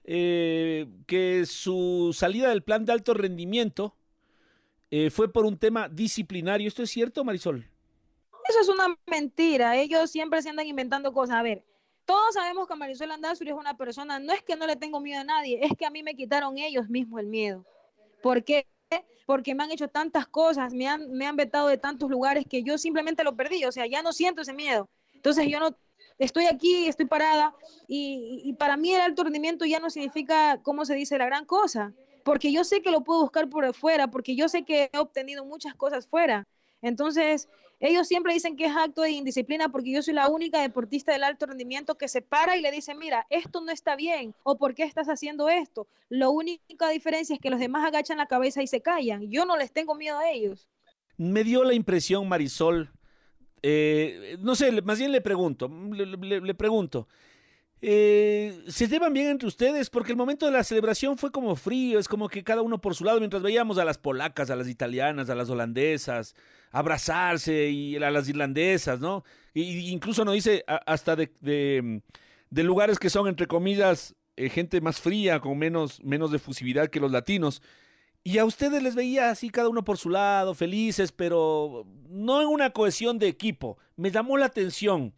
eh, 0.04 0.88
que 1.08 1.46
su 1.46 2.14
salida 2.14 2.50
del 2.50 2.64
plan 2.64 2.84
de 2.84 2.92
alto 2.92 3.14
rendimiento 3.14 3.96
eh, 4.92 5.10
fue 5.10 5.32
por 5.32 5.46
un 5.46 5.58
tema 5.58 5.88
disciplinario. 5.88 6.68
¿Esto 6.68 6.84
es 6.84 6.90
cierto, 6.90 7.24
Marisol? 7.24 7.73
Eso 8.48 8.60
es 8.62 8.70
una 8.70 8.96
mentira. 9.06 9.78
Ellos 9.78 10.12
siempre 10.12 10.42
se 10.42 10.50
andan 10.50 10.68
inventando 10.68 11.14
cosas. 11.14 11.38
A 11.38 11.44
ver, 11.44 11.64
todos 12.06 12.34
sabemos 12.34 12.68
que 12.68 12.76
Marisol 12.76 13.12
Andazuri 13.12 13.52
es 13.52 13.56
una 13.56 13.78
persona, 13.78 14.20
no 14.20 14.34
es 14.34 14.44
que 14.44 14.56
no 14.56 14.68
le 14.68 14.76
tengo 14.76 15.00
miedo 15.00 15.22
a 15.22 15.24
nadie, 15.24 15.60
es 15.62 15.72
que 15.78 15.86
a 15.86 15.90
mí 15.90 16.04
me 16.04 16.16
quitaron 16.16 16.58
ellos 16.58 16.90
mismos 16.90 17.22
el 17.22 17.28
miedo. 17.28 17.66
¿Por 18.22 18.44
qué? 18.44 18.68
Porque 19.26 19.56
me 19.56 19.64
han 19.64 19.72
hecho 19.72 19.88
tantas 19.88 20.28
cosas, 20.28 20.74
me 20.74 20.88
han, 20.88 21.12
me 21.12 21.26
han 21.26 21.38
vetado 21.38 21.68
de 21.70 21.78
tantos 21.78 22.10
lugares 22.10 22.46
que 22.50 22.62
yo 22.62 22.78
simplemente 22.78 23.24
lo 23.24 23.36
perdí, 23.36 23.64
o 23.64 23.72
sea, 23.72 23.86
ya 23.86 24.02
no 24.02 24.12
siento 24.12 24.42
ese 24.42 24.54
miedo. 24.54 24.90
Entonces 25.14 25.48
yo 25.48 25.62
no, 25.62 25.76
estoy 26.20 26.46
aquí, 26.46 26.88
estoy 26.88 27.06
parada 27.06 27.56
y, 27.88 28.42
y 28.44 28.54
para 28.54 28.76
mí 28.76 28.94
el 28.94 29.00
alto 29.00 29.24
rendimiento 29.24 29.66
ya 29.66 29.80
no 29.80 29.90
significa, 29.90 30.60
¿cómo 30.62 30.84
se 30.84 30.96
dice?, 30.96 31.18
la 31.18 31.26
gran 31.26 31.46
cosa, 31.46 31.94
porque 32.24 32.52
yo 32.52 32.66
sé 32.66 32.82
que 32.82 32.92
lo 32.92 33.02
puedo 33.02 33.22
buscar 33.22 33.50
por 33.50 33.74
fuera, 33.74 34.08
porque 34.08 34.36
yo 34.36 34.50
sé 34.50 34.64
que 34.64 34.90
he 34.92 34.98
obtenido 34.98 35.46
muchas 35.46 35.74
cosas 35.76 36.08
fuera. 36.08 36.46
Entonces, 36.82 37.48
ellos 37.86 38.08
siempre 38.08 38.34
dicen 38.34 38.56
que 38.56 38.66
es 38.66 38.74
acto 38.74 39.02
de 39.02 39.12
indisciplina 39.12 39.68
porque 39.68 39.92
yo 39.92 40.02
soy 40.02 40.14
la 40.14 40.30
única 40.30 40.62
deportista 40.62 41.12
del 41.12 41.26
alto 41.26 41.48
rendimiento 41.48 41.96
que 41.96 42.08
se 42.08 42.22
para 42.22 42.56
y 42.56 42.62
le 42.62 42.72
dice, 42.72 42.96
mira, 42.96 43.28
esto 43.30 43.60
no 43.60 43.74
está 43.74 43.98
bien 43.98 44.34
o 44.44 44.58
por 44.58 44.74
qué 44.74 44.84
estás 44.84 45.08
haciendo 45.08 45.50
esto. 45.50 45.86
La 46.08 46.30
única 46.30 46.88
diferencia 46.90 47.34
es 47.36 47.42
que 47.42 47.50
los 47.50 47.60
demás 47.60 47.86
agachan 47.86 48.20
la 48.20 48.28
cabeza 48.28 48.64
y 48.64 48.68
se 48.68 48.80
callan. 48.80 49.30
Yo 49.30 49.44
no 49.44 49.58
les 49.58 49.74
tengo 49.74 49.96
miedo 49.96 50.18
a 50.18 50.32
ellos. 50.32 50.70
Me 51.18 51.44
dio 51.44 51.66
la 51.66 51.74
impresión, 51.74 52.30
Marisol, 52.30 52.90
eh, 53.62 54.38
no 54.40 54.56
sé, 54.56 54.82
más 54.82 55.00
bien 55.00 55.12
le 55.12 55.20
pregunto, 55.20 55.70
le, 55.92 56.40
le 56.40 56.54
pregunto, 56.54 57.10
eh, 57.86 58.64
¿Se 58.70 58.88
llevan 58.88 59.12
bien 59.12 59.28
entre 59.28 59.46
ustedes? 59.46 59.90
Porque 59.90 60.14
el 60.14 60.18
momento 60.18 60.46
de 60.46 60.54
la 60.54 60.64
celebración 60.64 61.18
fue 61.18 61.34
como 61.34 61.54
frío, 61.58 62.00
es 62.00 62.08
como 62.08 62.30
que 62.30 62.42
cada 62.42 62.62
uno 62.62 62.80
por 62.80 62.96
su 62.96 63.04
lado, 63.04 63.20
mientras 63.20 63.44
veíamos 63.44 63.78
a 63.78 63.84
las 63.84 63.98
polacas, 63.98 64.50
a 64.50 64.56
las 64.56 64.70
italianas, 64.70 65.30
a 65.30 65.36
las 65.36 65.50
holandesas, 65.50 66.34
abrazarse 66.72 67.70
y 67.72 67.98
a 67.98 68.10
las 68.10 68.30
irlandesas, 68.30 69.02
¿no? 69.02 69.26
Y, 69.54 69.92
incluso 69.92 70.24
nos 70.24 70.34
dice 70.34 70.64
hasta 70.66 71.18
de, 71.18 72.02
lugares 72.52 73.00
que 73.00 73.10
son, 73.10 73.28
entre 73.28 73.48
comillas, 73.48 74.16
eh, 74.38 74.48
gente 74.48 74.80
más 74.80 75.02
fría, 75.02 75.42
con 75.42 75.58
menos, 75.58 76.02
menos 76.06 76.32
defusividad 76.32 76.88
que 76.88 77.02
los 77.02 77.12
latinos. 77.12 77.62
Y 78.24 78.38
a 78.38 78.46
ustedes 78.46 78.82
les 78.82 78.96
veía 78.96 79.30
así 79.30 79.50
cada 79.50 79.68
uno 79.68 79.84
por 79.84 79.98
su 79.98 80.10
lado, 80.10 80.56
felices, 80.56 81.12
pero 81.12 81.86
no 82.08 82.42
en 82.42 82.48
una 82.48 82.70
cohesión 82.70 83.20
de 83.20 83.28
equipo. 83.28 83.78
Me 83.98 84.10
llamó 84.10 84.38
la 84.38 84.46
atención 84.46 85.14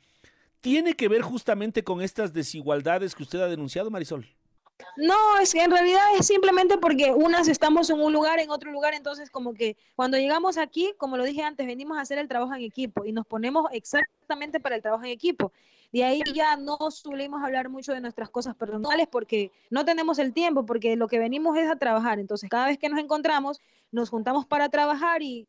tiene 0.66 0.96
que 0.96 1.08
ver 1.08 1.22
justamente 1.22 1.84
con 1.84 2.02
estas 2.02 2.34
desigualdades 2.34 3.14
que 3.14 3.22
usted 3.22 3.40
ha 3.40 3.48
denunciado, 3.48 3.92
Marisol? 3.92 4.26
No, 4.98 5.38
es 5.40 5.54
que 5.54 5.62
en 5.62 5.70
realidad 5.70 6.02
es 6.20 6.26
simplemente 6.26 6.80
porque 6.80 7.12
unas 7.12 7.48
estamos 7.48 7.88
en 7.92 8.02
un 8.02 8.12
lugar, 8.12 8.40
en 8.40 8.50
otro 8.50 8.72
lugar, 8.72 8.96
entonces 8.96 9.30
como 9.30 9.54
que 9.54 9.78
cuando 9.96 10.18
llegamos 10.18 10.58
aquí, 10.58 10.92
como 10.98 11.18
lo 11.18 11.24
dije 11.24 11.44
antes, 11.44 11.68
venimos 11.68 12.00
a 12.00 12.02
hacer 12.02 12.18
el 12.18 12.28
trabajo 12.28 12.56
en 12.56 12.64
equipo 12.64 13.06
y 13.06 13.12
nos 13.12 13.28
ponemos 13.28 13.68
exactamente 13.74 14.60
para 14.60 14.78
el 14.78 14.82
trabajo 14.82 15.04
en 15.04 15.12
equipo. 15.12 15.54
De 15.94 16.04
ahí 16.04 16.24
ya 16.34 16.58
no 16.58 16.80
suelimos 16.90 17.44
hablar 17.44 17.70
mucho 17.70 17.94
de 17.94 18.02
nuestras 18.02 18.32
cosas 18.32 18.56
personales 18.56 19.08
porque 19.08 19.52
no 19.70 19.86
tenemos 19.86 20.18
el 20.18 20.34
tiempo, 20.34 20.66
porque 20.66 20.96
lo 20.96 21.08
que 21.08 21.20
venimos 21.20 21.56
es 21.60 21.70
a 21.70 21.76
trabajar. 21.76 22.18
Entonces, 22.18 22.50
cada 22.50 22.66
vez 22.66 22.80
que 22.80 22.90
nos 22.90 23.00
encontramos, 23.00 23.62
nos 23.92 24.10
juntamos 24.10 24.48
para 24.48 24.70
trabajar 24.70 25.22
y 25.22 25.48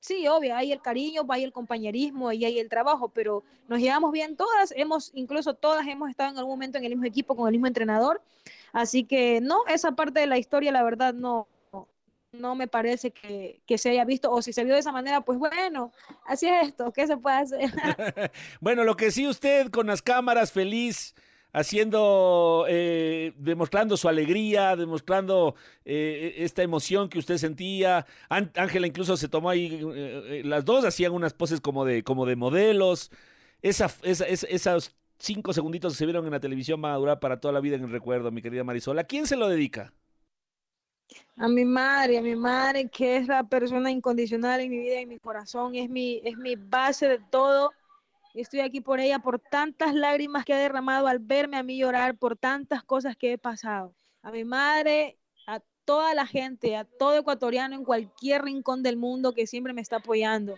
sí, 0.00 0.26
obvio, 0.28 0.56
hay 0.56 0.72
el 0.72 0.80
cariño, 0.80 1.26
hay 1.28 1.44
el 1.44 1.52
compañerismo 1.52 2.32
y 2.32 2.44
hay 2.44 2.58
el 2.58 2.68
trabajo, 2.68 3.08
pero 3.08 3.42
nos 3.68 3.80
llevamos 3.80 4.12
bien 4.12 4.36
todas, 4.36 4.72
hemos, 4.76 5.10
incluso 5.14 5.54
todas 5.54 5.86
hemos 5.86 6.10
estado 6.10 6.30
en 6.30 6.38
algún 6.38 6.54
momento 6.54 6.78
en 6.78 6.84
el 6.84 6.90
mismo 6.90 7.06
equipo 7.06 7.36
con 7.36 7.48
el 7.48 7.52
mismo 7.52 7.66
entrenador, 7.66 8.22
así 8.72 9.04
que 9.04 9.40
no, 9.40 9.66
esa 9.66 9.92
parte 9.92 10.20
de 10.20 10.26
la 10.26 10.38
historia, 10.38 10.72
la 10.72 10.82
verdad, 10.82 11.14
no, 11.14 11.48
no 12.32 12.54
me 12.54 12.68
parece 12.68 13.10
que, 13.10 13.60
que, 13.66 13.78
se 13.78 13.90
haya 13.90 14.04
visto, 14.04 14.30
o 14.30 14.42
si 14.42 14.52
se 14.52 14.64
vio 14.64 14.74
de 14.74 14.80
esa 14.80 14.92
manera, 14.92 15.20
pues 15.20 15.38
bueno, 15.38 15.92
así 16.26 16.46
es 16.46 16.68
esto, 16.68 16.92
¿qué 16.92 17.06
se 17.06 17.16
puede 17.16 17.36
hacer? 17.36 17.70
bueno, 18.60 18.84
lo 18.84 18.96
que 18.96 19.10
sí 19.10 19.26
usted 19.26 19.70
con 19.70 19.86
las 19.86 20.02
cámaras 20.02 20.52
feliz 20.52 21.14
haciendo, 21.52 22.66
eh, 22.68 23.32
demostrando 23.36 23.96
su 23.96 24.08
alegría, 24.08 24.76
demostrando 24.76 25.54
eh, 25.84 26.34
esta 26.38 26.62
emoción 26.62 27.08
que 27.08 27.18
usted 27.18 27.38
sentía. 27.38 28.06
Ángela 28.28 28.86
incluso 28.86 29.16
se 29.16 29.28
tomó 29.28 29.50
ahí, 29.50 29.80
eh, 29.94 30.42
las 30.44 30.64
dos 30.64 30.84
hacían 30.84 31.12
unas 31.12 31.34
poses 31.34 31.60
como 31.60 31.84
de, 31.84 32.02
como 32.02 32.26
de 32.26 32.36
modelos. 32.36 33.10
Esa, 33.62 33.90
esa, 34.02 34.24
esos 34.26 34.94
cinco 35.18 35.52
segunditos 35.52 35.92
que 35.92 35.98
se 35.98 36.06
vieron 36.06 36.24
en 36.24 36.30
la 36.32 36.40
televisión 36.40 36.80
van 36.80 36.98
durar 36.98 37.20
para 37.20 37.40
toda 37.40 37.52
la 37.52 37.60
vida 37.60 37.76
en 37.76 37.84
el 37.84 37.90
recuerdo, 37.90 38.30
mi 38.30 38.42
querida 38.42 38.64
Marisol. 38.64 38.98
¿A 38.98 39.04
quién 39.04 39.26
se 39.26 39.36
lo 39.36 39.48
dedica? 39.48 39.92
A 41.36 41.48
mi 41.48 41.64
madre, 41.64 42.18
a 42.18 42.22
mi 42.22 42.36
madre, 42.36 42.88
que 42.88 43.16
es 43.16 43.26
la 43.26 43.42
persona 43.44 43.90
incondicional 43.90 44.60
en 44.60 44.70
mi 44.70 44.78
vida 44.78 45.00
en 45.00 45.08
mi 45.08 45.18
corazón, 45.18 45.74
es 45.74 45.88
mi, 45.88 46.20
es 46.24 46.36
mi 46.36 46.56
base 46.56 47.08
de 47.08 47.18
todo 47.30 47.72
Estoy 48.34 48.60
aquí 48.60 48.80
por 48.80 49.00
ella, 49.00 49.18
por 49.18 49.38
tantas 49.38 49.94
lágrimas 49.94 50.44
que 50.44 50.54
ha 50.54 50.58
derramado 50.58 51.06
al 51.06 51.18
verme 51.18 51.56
a 51.56 51.62
mí 51.62 51.78
llorar, 51.78 52.16
por 52.16 52.36
tantas 52.36 52.82
cosas 52.82 53.16
que 53.16 53.32
he 53.32 53.38
pasado. 53.38 53.94
A 54.22 54.30
mi 54.30 54.44
madre, 54.44 55.18
a 55.46 55.60
toda 55.84 56.14
la 56.14 56.26
gente, 56.26 56.76
a 56.76 56.84
todo 56.84 57.18
ecuatoriano 57.18 57.74
en 57.74 57.84
cualquier 57.84 58.42
rincón 58.42 58.82
del 58.82 58.96
mundo 58.96 59.32
que 59.34 59.46
siempre 59.46 59.72
me 59.72 59.80
está 59.80 59.96
apoyando. 59.96 60.56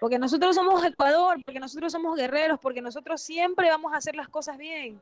Porque 0.00 0.18
nosotros 0.18 0.56
somos 0.56 0.84
Ecuador, 0.84 1.40
porque 1.44 1.60
nosotros 1.60 1.92
somos 1.92 2.16
guerreros, 2.16 2.58
porque 2.60 2.82
nosotros 2.82 3.22
siempre 3.22 3.70
vamos 3.70 3.92
a 3.92 3.96
hacer 3.96 4.16
las 4.16 4.28
cosas 4.28 4.58
bien. 4.58 5.00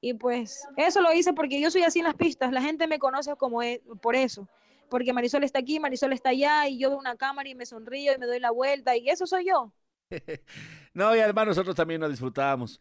Y 0.00 0.12
pues 0.12 0.68
eso 0.76 1.00
lo 1.00 1.12
hice 1.14 1.32
porque 1.32 1.60
yo 1.60 1.70
soy 1.70 1.82
así 1.82 2.00
en 2.00 2.04
las 2.04 2.14
pistas, 2.14 2.52
la 2.52 2.60
gente 2.60 2.86
me 2.86 2.98
conoce 2.98 3.34
como 3.36 3.62
es, 3.62 3.80
por 4.02 4.14
eso. 4.14 4.46
Porque 4.90 5.14
Marisol 5.14 5.44
está 5.44 5.60
aquí, 5.60 5.80
Marisol 5.80 6.12
está 6.12 6.28
allá, 6.28 6.68
y 6.68 6.78
yo 6.78 6.90
veo 6.90 6.98
una 6.98 7.16
cámara 7.16 7.48
y 7.48 7.54
me 7.54 7.64
sonrío 7.64 8.12
y 8.12 8.18
me 8.18 8.26
doy 8.26 8.38
la 8.38 8.50
vuelta, 8.50 8.94
y 8.96 9.08
eso 9.08 9.26
soy 9.26 9.46
yo. 9.46 9.72
no, 10.94 11.14
y 11.14 11.20
además 11.20 11.46
nosotros 11.46 11.74
también 11.74 12.00
nos 12.00 12.10
disfrutamos. 12.10 12.80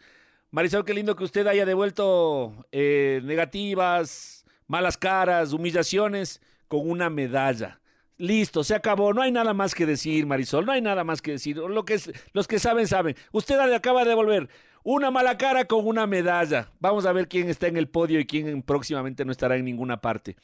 Marisol, 0.51 0.85
qué 0.85 0.93
lindo 0.93 1.15
que 1.15 1.23
usted 1.23 1.47
haya 1.47 1.65
devuelto 1.65 2.67
eh, 2.71 3.21
negativas, 3.23 4.45
malas 4.67 4.97
caras, 4.97 5.51
humillaciones 5.51 6.41
con 6.67 6.89
una 6.89 7.09
medalla. 7.09 7.79
Listo, 8.17 8.63
se 8.63 8.75
acabó. 8.75 9.13
No 9.13 9.21
hay 9.21 9.31
nada 9.31 9.53
más 9.53 9.73
que 9.73 9.85
decir, 9.85 10.27
Marisol. 10.27 10.65
No 10.65 10.71
hay 10.71 10.81
nada 10.81 11.03
más 11.03 11.21
que 11.21 11.31
decir. 11.31 11.57
Lo 11.57 11.83
que 11.85 11.99
los 12.33 12.47
que 12.47 12.59
saben, 12.59 12.87
saben. 12.87 13.15
Usted 13.31 13.59
acaba 13.59 14.03
de 14.03 14.09
devolver 14.09 14.47
una 14.83 15.09
mala 15.09 15.37
cara 15.37 15.65
con 15.65 15.87
una 15.87 16.05
medalla. 16.05 16.69
Vamos 16.79 17.05
a 17.05 17.13
ver 17.13 17.27
quién 17.27 17.49
está 17.49 17.67
en 17.67 17.77
el 17.77 17.89
podio 17.89 18.19
y 18.19 18.25
quién 18.25 18.61
próximamente 18.61 19.25
no 19.25 19.31
estará 19.31 19.55
en 19.57 19.65
ninguna 19.65 20.01
parte. 20.01 20.35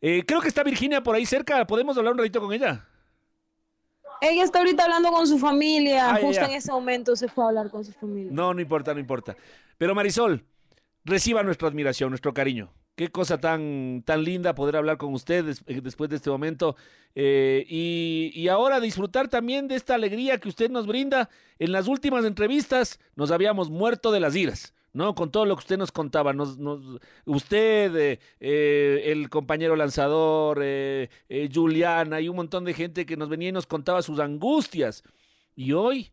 Eh, 0.00 0.24
creo 0.26 0.40
que 0.40 0.48
está 0.48 0.62
Virginia 0.62 1.02
por 1.02 1.14
ahí 1.14 1.26
cerca. 1.26 1.66
¿Podemos 1.66 1.98
hablar 1.98 2.14
un 2.14 2.18
ratito 2.20 2.40
con 2.40 2.52
ella? 2.54 2.86
Ella 4.20 4.44
está 4.44 4.58
ahorita 4.58 4.84
hablando 4.84 5.10
con 5.10 5.26
su 5.26 5.38
familia. 5.38 6.10
Ah, 6.10 6.18
Justo 6.20 6.44
en 6.44 6.52
ese 6.52 6.70
momento 6.70 7.16
se 7.16 7.28
fue 7.28 7.44
a 7.44 7.48
hablar 7.48 7.70
con 7.70 7.84
su 7.84 7.92
familia. 7.92 8.30
No, 8.32 8.52
no 8.52 8.60
importa, 8.60 8.92
no 8.92 9.00
importa. 9.00 9.36
Pero 9.78 9.94
Marisol, 9.94 10.44
reciba 11.04 11.42
nuestra 11.42 11.68
admiración, 11.68 12.10
nuestro 12.10 12.34
cariño. 12.34 12.72
Qué 12.96 13.08
cosa 13.08 13.38
tan, 13.38 14.02
tan 14.04 14.24
linda 14.24 14.54
poder 14.54 14.76
hablar 14.76 14.98
con 14.98 15.14
usted 15.14 15.56
eh, 15.66 15.80
después 15.80 16.10
de 16.10 16.16
este 16.16 16.28
momento. 16.28 16.76
Eh, 17.14 17.64
y, 17.66 18.30
y, 18.34 18.48
ahora 18.48 18.78
disfrutar 18.78 19.28
también 19.28 19.68
de 19.68 19.76
esta 19.76 19.94
alegría 19.94 20.38
que 20.38 20.48
usted 20.48 20.70
nos 20.70 20.86
brinda. 20.86 21.30
En 21.58 21.72
las 21.72 21.88
últimas 21.88 22.24
entrevistas 22.24 23.00
nos 23.16 23.30
habíamos 23.30 23.70
muerto 23.70 24.12
de 24.12 24.20
las 24.20 24.36
iras. 24.36 24.74
¿No? 24.92 25.14
Con 25.14 25.30
todo 25.30 25.44
lo 25.46 25.54
que 25.56 25.60
usted 25.60 25.78
nos 25.78 25.92
contaba, 25.92 26.32
nos, 26.32 26.58
nos- 26.58 27.00
usted, 27.24 27.94
eh, 27.96 28.18
eh, 28.40 29.02
el 29.06 29.28
compañero 29.28 29.76
lanzador, 29.76 30.60
eh, 30.62 31.08
eh, 31.28 31.48
Juliana 31.52 32.20
y 32.20 32.28
un 32.28 32.36
montón 32.36 32.64
de 32.64 32.74
gente 32.74 33.06
que 33.06 33.16
nos 33.16 33.28
venía 33.28 33.50
y 33.50 33.52
nos 33.52 33.66
contaba 33.66 34.02
sus 34.02 34.18
angustias. 34.20 35.02
Y 35.54 35.72
hoy, 35.72 36.12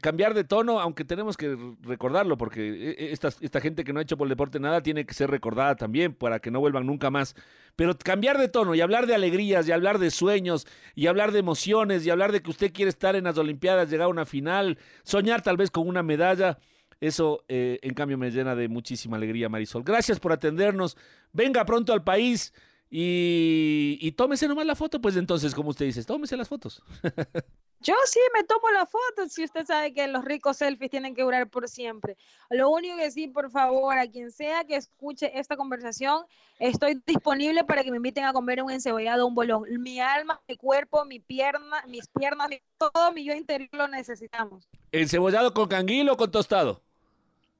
cambiar 0.00 0.32
de 0.32 0.44
tono, 0.44 0.80
aunque 0.80 1.04
tenemos 1.04 1.36
que 1.36 1.54
recordarlo, 1.82 2.38
porque 2.38 2.94
esta, 3.12 3.28
esta 3.40 3.60
gente 3.60 3.84
que 3.84 3.92
no 3.92 3.98
ha 3.98 4.02
hecho 4.02 4.16
por 4.16 4.24
el 4.26 4.30
deporte 4.30 4.58
nada 4.58 4.82
tiene 4.82 5.04
que 5.04 5.12
ser 5.12 5.30
recordada 5.30 5.76
también 5.76 6.14
para 6.14 6.38
que 6.40 6.50
no 6.50 6.60
vuelvan 6.60 6.86
nunca 6.86 7.10
más. 7.10 7.34
Pero 7.76 7.96
cambiar 7.98 8.38
de 8.38 8.48
tono 8.48 8.74
y 8.74 8.80
hablar 8.80 9.06
de 9.06 9.14
alegrías 9.14 9.68
y 9.68 9.72
hablar 9.72 9.98
de 9.98 10.10
sueños 10.10 10.66
y 10.94 11.08
hablar 11.08 11.32
de 11.32 11.40
emociones 11.40 12.06
y 12.06 12.10
hablar 12.10 12.32
de 12.32 12.40
que 12.42 12.50
usted 12.50 12.72
quiere 12.72 12.88
estar 12.88 13.16
en 13.16 13.24
las 13.24 13.36
Olimpiadas, 13.38 13.90
llegar 13.90 14.06
a 14.06 14.08
una 14.08 14.24
final, 14.24 14.78
soñar 15.02 15.42
tal 15.42 15.56
vez 15.58 15.70
con 15.70 15.86
una 15.86 16.02
medalla. 16.02 16.58
Eso, 17.00 17.44
eh, 17.48 17.78
en 17.82 17.94
cambio, 17.94 18.18
me 18.18 18.30
llena 18.30 18.54
de 18.54 18.68
muchísima 18.68 19.16
alegría, 19.16 19.48
Marisol. 19.48 19.82
Gracias 19.82 20.20
por 20.20 20.32
atendernos. 20.32 20.96
Venga 21.32 21.64
pronto 21.64 21.92
al 21.92 22.04
país 22.04 22.52
y, 22.90 23.96
y 24.00 24.12
tómese 24.12 24.46
nomás 24.48 24.66
la 24.66 24.74
foto, 24.76 25.00
pues 25.00 25.16
entonces, 25.16 25.54
como 25.54 25.70
usted 25.70 25.86
dice, 25.86 26.04
tómese 26.04 26.36
las 26.36 26.48
fotos. 26.48 26.82
Yo 27.82 27.94
sí 28.04 28.20
me 28.34 28.44
tomo 28.44 28.68
la 28.72 28.84
foto, 28.84 29.26
si 29.30 29.42
usted 29.42 29.64
sabe 29.64 29.94
que 29.94 30.06
los 30.06 30.22
ricos 30.22 30.58
selfies 30.58 30.90
tienen 30.90 31.14
que 31.14 31.22
durar 31.22 31.48
por 31.48 31.66
siempre. 31.66 32.18
Lo 32.50 32.68
único 32.68 32.94
que 32.98 33.10
sí, 33.10 33.26
por 33.26 33.50
favor, 33.50 33.96
a 33.96 34.06
quien 34.06 34.30
sea 34.30 34.64
que 34.64 34.76
escuche 34.76 35.30
esta 35.38 35.56
conversación, 35.56 36.24
estoy 36.58 37.00
disponible 37.06 37.64
para 37.64 37.82
que 37.82 37.90
me 37.90 37.96
inviten 37.96 38.24
a 38.24 38.34
comer 38.34 38.62
un 38.62 38.70
encebollado, 38.70 39.26
un 39.26 39.34
bolón. 39.34 39.62
Mi 39.78 39.98
alma, 39.98 40.42
mi 40.46 40.56
cuerpo, 40.58 41.06
mi 41.06 41.20
pierna, 41.20 41.82
mis 41.88 42.06
piernas, 42.08 42.50
mi- 42.50 42.60
todo 42.76 43.12
mi 43.12 43.24
yo 43.24 43.32
interior 43.32 43.70
lo 43.72 43.88
necesitamos. 43.88 44.68
¿Encebollado 44.92 45.54
con 45.54 45.66
canguilo 45.66 46.12
o 46.12 46.16
con 46.18 46.30
tostado? 46.30 46.82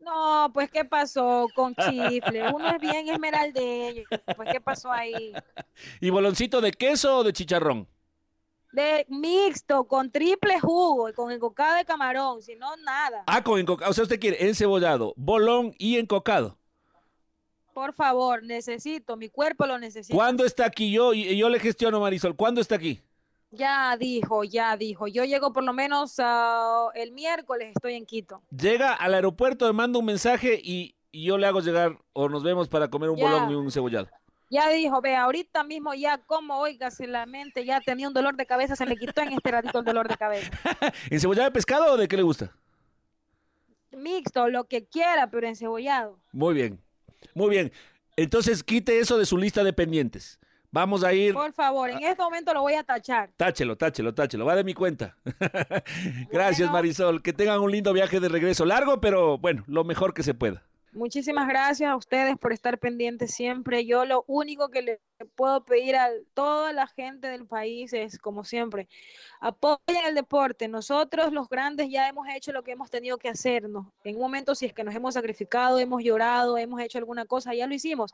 No, 0.01 0.51
pues 0.53 0.71
¿qué 0.71 0.85
pasó 0.85 1.47
con 1.55 1.75
chifle? 1.75 2.51
Uno 2.53 2.69
es 2.71 2.81
bien 2.81 3.09
esmeraldeño, 3.09 4.05
pues 4.35 4.49
¿qué 4.51 4.61
pasó 4.61 4.91
ahí? 4.91 5.33
¿Y 6.01 6.11
boloncito 6.11 6.61
de 6.61 6.73
queso 6.73 7.19
o 7.19 7.25
de 7.25 7.33
chicharrón? 7.33 7.87
De 8.73 9.05
mixto, 9.09 9.85
con 9.85 10.11
triple 10.11 10.59
jugo 10.61 11.09
y 11.09 11.13
con 11.13 11.31
encocado 11.33 11.77
de 11.77 11.85
camarón, 11.85 12.41
si 12.41 12.55
no, 12.57 12.77
nada. 12.79 13.25
Ah, 13.27 13.43
con 13.43 13.59
encocado. 13.59 13.91
O 13.91 13.95
sea, 13.95 14.05
usted 14.05 14.21
quiere 14.21 14.47
encebollado, 14.47 15.13
bolón 15.17 15.75
y 15.79 15.99
encocado. 15.99 16.57
Por 17.75 17.93
favor, 17.95 18.43
necesito, 18.43 19.17
mi 19.17 19.29
cuerpo 19.29 19.67
lo 19.67 19.79
necesita. 19.79 20.15
¿Cuándo 20.15 20.45
está 20.45 20.67
aquí 20.67 20.91
yo? 20.91 21.13
Yo 21.13 21.49
le 21.49 21.59
gestiono, 21.59 22.01
Marisol. 22.01 22.37
¿Cuándo 22.37 22.61
está 22.61 22.77
aquí? 22.77 23.01
Ya 23.53 23.97
dijo, 23.97 24.45
ya 24.45 24.77
dijo. 24.77 25.09
Yo 25.09 25.25
llego 25.25 25.53
por 25.53 25.65
lo 25.65 25.73
menos 25.73 26.15
ah, 26.19 26.89
el 26.95 27.13
miércoles, 27.13 27.73
estoy 27.75 27.95
en 27.95 28.07
Quito. 28.07 28.43
Llega 28.51 28.93
al 28.95 29.15
aeropuerto, 29.15 29.67
me 29.67 29.73
manda 29.73 29.99
un 29.99 30.05
mensaje 30.05 30.61
y, 30.63 30.95
y 31.11 31.25
yo 31.25 31.37
le 31.37 31.47
hago 31.47 31.61
llegar 31.61 31.99
o 32.13 32.29
nos 32.29 32.43
vemos 32.45 32.69
para 32.69 32.89
comer 32.89 33.11
un 33.11 33.17
Ya. 33.17 33.25
bolón 33.25 33.51
y 33.51 33.55
un 33.55 33.71
cebollado. 33.73 34.09
Ya 34.53 34.69
dijo, 34.69 35.01
ve, 35.01 35.15
ahorita 35.15 35.63
mismo 35.63 35.95
ya 35.95 36.19
como, 36.19 36.59
oígase 36.59 37.07
la 37.07 37.25
mente, 37.27 37.65
ya 37.65 37.81
tenía 37.81 38.09
un 38.09 38.15
dolor 38.15 38.37
de 38.37 38.47
cabeza, 38.47 38.75
se 38.75 38.85
me 38.85 38.97
quitó 38.97 39.21
en 39.23 39.33
este 39.33 39.51
ratito 39.51 39.79
el 39.79 39.85
dolor 39.85 40.09
de 40.09 40.17
cabeza. 40.17 40.51
¿Encebollado 41.11 41.45
de 41.47 41.53
pescado 41.53 41.93
o 41.93 41.97
de 41.97 42.09
qué 42.09 42.17
le 42.17 42.25
gusta? 42.25 42.53
Mixto, 43.93 44.49
lo 44.49 44.65
que 44.65 44.87
quiera, 44.87 45.31
pero 45.31 45.47
encebollado. 45.47 46.19
Muy 46.33 46.55
bien, 46.55 46.81
muy 47.35 47.51
bien. 47.51 47.73
Entonces 48.17 48.63
quite 48.65 48.99
eso 48.99 49.19
de 49.19 49.27
su 49.27 49.39
lista 49.39 49.63
de 49.65 49.73
pendientes. 49.73 50.39
Vamos 50.73 51.03
a 51.03 51.13
ir. 51.13 51.35
Por 51.35 51.53
favor, 51.53 51.91
en 51.91 52.03
este 52.03 52.23
momento 52.23 52.55
lo 52.55 52.63
voy 52.63 52.75
a 52.75 52.85
tachar. 52.85 53.31
Táchelo, 53.37 53.77
táchelo, 53.77 54.15
táchelo. 54.15 54.45
Va 54.45 54.55
de 54.55 54.65
mi 54.65 54.75
cuenta. 54.75 55.17
Gracias, 56.31 56.71
Marisol. 56.71 57.23
Que 57.23 57.33
tengan 57.33 57.61
un 57.61 57.73
lindo 57.73 57.93
viaje 57.93 58.21
de 58.21 58.29
regreso. 58.29 58.65
Largo, 58.65 59.01
pero 59.01 59.37
bueno, 59.39 59.65
lo 59.67 59.83
mejor 59.83 60.15
que 60.15 60.23
se 60.23 60.35
pueda. 60.35 60.63
Muchísimas 60.93 61.47
gracias 61.47 61.89
a 61.89 61.95
ustedes 61.95 62.37
por 62.37 62.53
estar 62.53 62.77
pendientes 62.79 63.33
siempre. 63.33 63.87
Yo 63.87 64.05
lo 64.05 64.25
único 64.27 64.71
que 64.71 64.83
le 64.83 65.01
puedo 65.37 65.65
pedir 65.65 65.95
a 65.95 66.09
toda 66.35 66.73
la 66.73 66.89
gente 66.89 67.29
del 67.29 67.47
país 67.47 67.93
es, 67.93 68.19
como 68.19 68.43
siempre, 68.43 68.89
apoyen 69.41 70.05
el 70.05 70.17
deporte. 70.17 70.67
Nosotros 70.67 71.33
los 71.33 71.49
grandes 71.49 71.91
ya 71.91 72.09
hemos 72.09 72.27
hecho 72.35 72.51
lo 72.51 72.65
que 72.65 72.73
hemos 72.73 72.91
tenido 72.91 73.19
que 73.19 73.29
hacernos. 73.29 73.87
En 74.03 74.17
un 74.17 74.23
momento, 74.23 74.57
si 74.57 74.67
es 74.67 74.73
que 74.73 74.83
nos 74.83 74.95
hemos 74.95 75.15
sacrificado, 75.15 75.79
hemos 75.79 76.03
llorado, 76.03 76.59
hemos 76.59 76.81
hecho 76.81 76.99
alguna 76.99 77.25
cosa, 77.25 77.55
ya 77.55 77.69
lo 77.69 77.75
hicimos. 77.75 78.13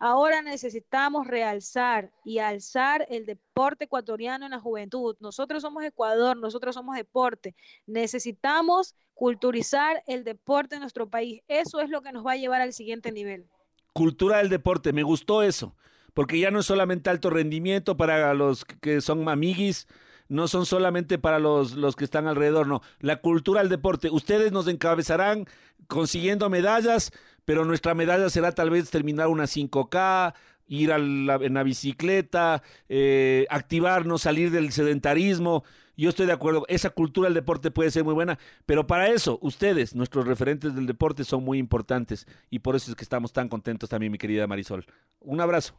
Ahora 0.00 0.42
necesitamos 0.42 1.26
realzar 1.26 2.12
y 2.24 2.38
alzar 2.38 3.06
el 3.10 3.26
deporte 3.26 3.84
ecuatoriano 3.84 4.44
en 4.44 4.52
la 4.52 4.60
juventud. 4.60 5.16
Nosotros 5.20 5.62
somos 5.62 5.84
Ecuador, 5.84 6.36
nosotros 6.36 6.74
somos 6.74 6.96
deporte. 6.96 7.56
Necesitamos 7.86 8.94
culturizar 9.14 10.04
el 10.06 10.22
deporte 10.22 10.76
en 10.76 10.82
nuestro 10.82 11.10
país. 11.10 11.42
Eso 11.48 11.80
es 11.80 11.90
lo 11.90 12.02
que 12.02 12.12
nos 12.12 12.24
va 12.24 12.32
a 12.32 12.36
llevar 12.36 12.60
al 12.60 12.72
siguiente 12.72 13.10
nivel. 13.10 13.48
Cultura 13.92 14.38
del 14.38 14.48
deporte, 14.48 14.92
me 14.92 15.02
gustó 15.02 15.42
eso. 15.42 15.74
Porque 16.14 16.38
ya 16.38 16.50
no 16.50 16.60
es 16.60 16.66
solamente 16.66 17.10
alto 17.10 17.30
rendimiento 17.30 17.96
para 17.96 18.32
los 18.34 18.64
que 18.64 19.00
son 19.00 19.28
amiguis, 19.28 19.88
no 20.28 20.46
son 20.46 20.66
solamente 20.66 21.18
para 21.18 21.38
los, 21.38 21.72
los 21.72 21.96
que 21.96 22.04
están 22.04 22.26
alrededor, 22.28 22.66
no. 22.66 22.82
La 23.00 23.20
cultura 23.20 23.60
del 23.60 23.68
deporte. 23.68 24.10
Ustedes 24.10 24.52
nos 24.52 24.68
encabezarán 24.68 25.46
consiguiendo 25.86 26.48
medallas, 26.50 27.12
pero 27.48 27.64
nuestra 27.64 27.94
medalla 27.94 28.28
será 28.28 28.52
tal 28.52 28.68
vez 28.68 28.90
terminar 28.90 29.28
una 29.28 29.46
5K, 29.46 30.34
ir 30.66 30.92
a 30.92 30.98
la- 30.98 31.36
en 31.36 31.54
la 31.54 31.62
bicicleta, 31.62 32.62
eh, 32.90 33.46
activarnos, 33.48 34.20
salir 34.20 34.50
del 34.50 34.70
sedentarismo. 34.70 35.64
Yo 35.96 36.10
estoy 36.10 36.26
de 36.26 36.32
acuerdo, 36.32 36.66
esa 36.68 36.90
cultura 36.90 37.24
del 37.28 37.32
deporte 37.32 37.70
puede 37.70 37.90
ser 37.90 38.04
muy 38.04 38.12
buena, 38.12 38.38
pero 38.66 38.86
para 38.86 39.08
eso 39.08 39.38
ustedes, 39.40 39.94
nuestros 39.94 40.26
referentes 40.26 40.74
del 40.74 40.84
deporte, 40.84 41.24
son 41.24 41.42
muy 41.42 41.56
importantes 41.56 42.26
y 42.50 42.58
por 42.58 42.76
eso 42.76 42.90
es 42.90 42.96
que 42.98 43.02
estamos 43.02 43.32
tan 43.32 43.48
contentos 43.48 43.88
también, 43.88 44.12
mi 44.12 44.18
querida 44.18 44.46
Marisol. 44.46 44.84
Un 45.20 45.40
abrazo. 45.40 45.72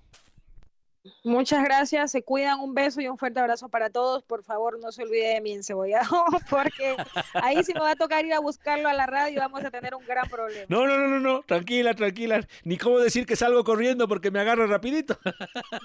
Muchas 1.24 1.64
gracias, 1.64 2.12
se 2.12 2.24
cuidan, 2.24 2.60
un 2.60 2.74
beso 2.74 3.00
y 3.00 3.08
un 3.08 3.18
fuerte 3.18 3.40
abrazo 3.40 3.70
para 3.70 3.90
todos. 3.90 4.24
Por 4.24 4.44
favor, 4.44 4.80
no 4.80 4.92
se 4.92 5.04
olvide 5.04 5.34
de 5.36 5.42
mi 5.42 5.54
encebollado, 5.54 6.26
porque 6.50 6.98
ahí 7.34 7.64
sí 7.64 7.74
me 7.74 7.80
va 7.80 7.92
a 7.92 7.96
tocar 7.96 8.26
ir 8.26 8.34
a 8.34 8.40
buscarlo 8.40 8.90
a 8.90 8.94
la 8.94 9.06
radio 9.06 9.36
y 9.36 9.40
vamos 9.40 9.64
a 9.64 9.72
tener 9.72 9.96
un 9.96 10.06
gran 10.06 10.28
problema. 10.30 10.66
No, 10.68 10.86
no, 10.86 10.98
no, 10.98 11.08
no, 11.08 11.20
no, 11.20 11.42
tranquila, 11.44 11.94
tranquila. 11.94 12.46
Ni 12.64 12.78
cómo 12.78 13.00
decir 13.00 13.26
que 13.26 13.36
salgo 13.36 13.64
corriendo 13.64 14.08
porque 14.08 14.32
me 14.32 14.40
agarra 14.40 14.68
rapidito. 14.68 15.18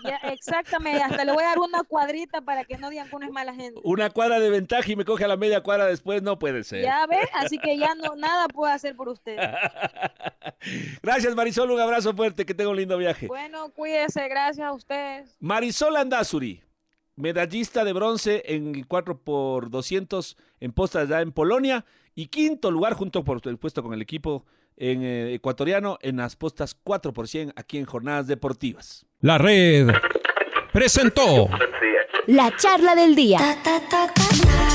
Ya, 0.05 0.17
exactamente, 0.31 1.03
hasta 1.03 1.25
le 1.25 1.33
voy 1.33 1.45
a 1.45 1.49
dar 1.49 1.59
una 1.59 1.83
cuadrita 1.85 2.41
para 2.41 2.65
que 2.65 2.77
no 2.77 2.91
digan 2.91 3.09
que 3.09 3.17
uno 3.17 3.27
es 3.27 3.33
mala 3.33 3.55
gente. 3.55 3.81
Una 3.85 4.11
cuadra 4.11 4.41
de 4.41 4.51
ventaja 4.51 4.91
y 4.91 4.97
me 4.97 5.05
coge 5.05 5.25
a 5.25 5.29
la 5.29 5.37
media 5.37 5.63
cuadra 5.63 5.87
después, 5.87 6.23
no 6.23 6.39
puede 6.39 6.65
ser. 6.65 6.83
Ya 6.83 7.07
ve, 7.07 7.21
así 7.35 7.59
que 7.59 7.79
ya 7.79 7.95
no 7.95 8.17
nada 8.17 8.49
puedo 8.49 8.73
hacer 8.73 8.97
por 8.97 9.09
usted. 9.09 9.39
Gracias, 11.03 11.35
Marisol, 11.35 11.71
un 11.71 11.81
abrazo 11.81 12.15
fuerte, 12.15 12.45
que 12.45 12.55
tenga 12.55 12.71
un 12.71 12.77
lindo 12.77 12.97
viaje. 12.99 13.27
Bueno, 13.27 13.71
cuídese, 13.71 14.29
gracias 14.29 14.67
a 14.67 14.73
ustedes. 14.73 15.37
Marisol 15.41 15.97
Andazuri, 15.97 16.63
medallista 17.17 17.85
de 17.85 17.93
bronce 17.93 18.43
en 18.47 18.75
el 18.75 18.89
4x200 18.89 20.37
en 20.61 20.73
postas 20.73 21.09
ya 21.09 21.21
en 21.21 21.33
Polonia 21.33 21.85
y 22.15 22.27
quinto 22.27 22.71
lugar 22.71 22.95
junto 22.95 23.25
por 23.25 23.41
supuesto 23.41 23.83
con 23.83 23.93
el 23.93 24.03
equipo 24.03 24.45
en, 24.77 25.03
eh, 25.03 25.35
ecuatoriano 25.35 25.99
en 26.01 26.17
las 26.17 26.37
postas 26.37 26.75
4 26.83 27.13
por 27.13 27.29
100 27.29 27.53
aquí 27.57 27.79
en 27.79 27.85
jornadas 27.85 28.27
deportivas. 28.27 29.07
La 29.21 29.39
red 29.39 29.89
presentó 30.73 31.49
La 32.27 32.55
charla 32.57 32.95
del 32.95 33.15
día. 33.15 33.39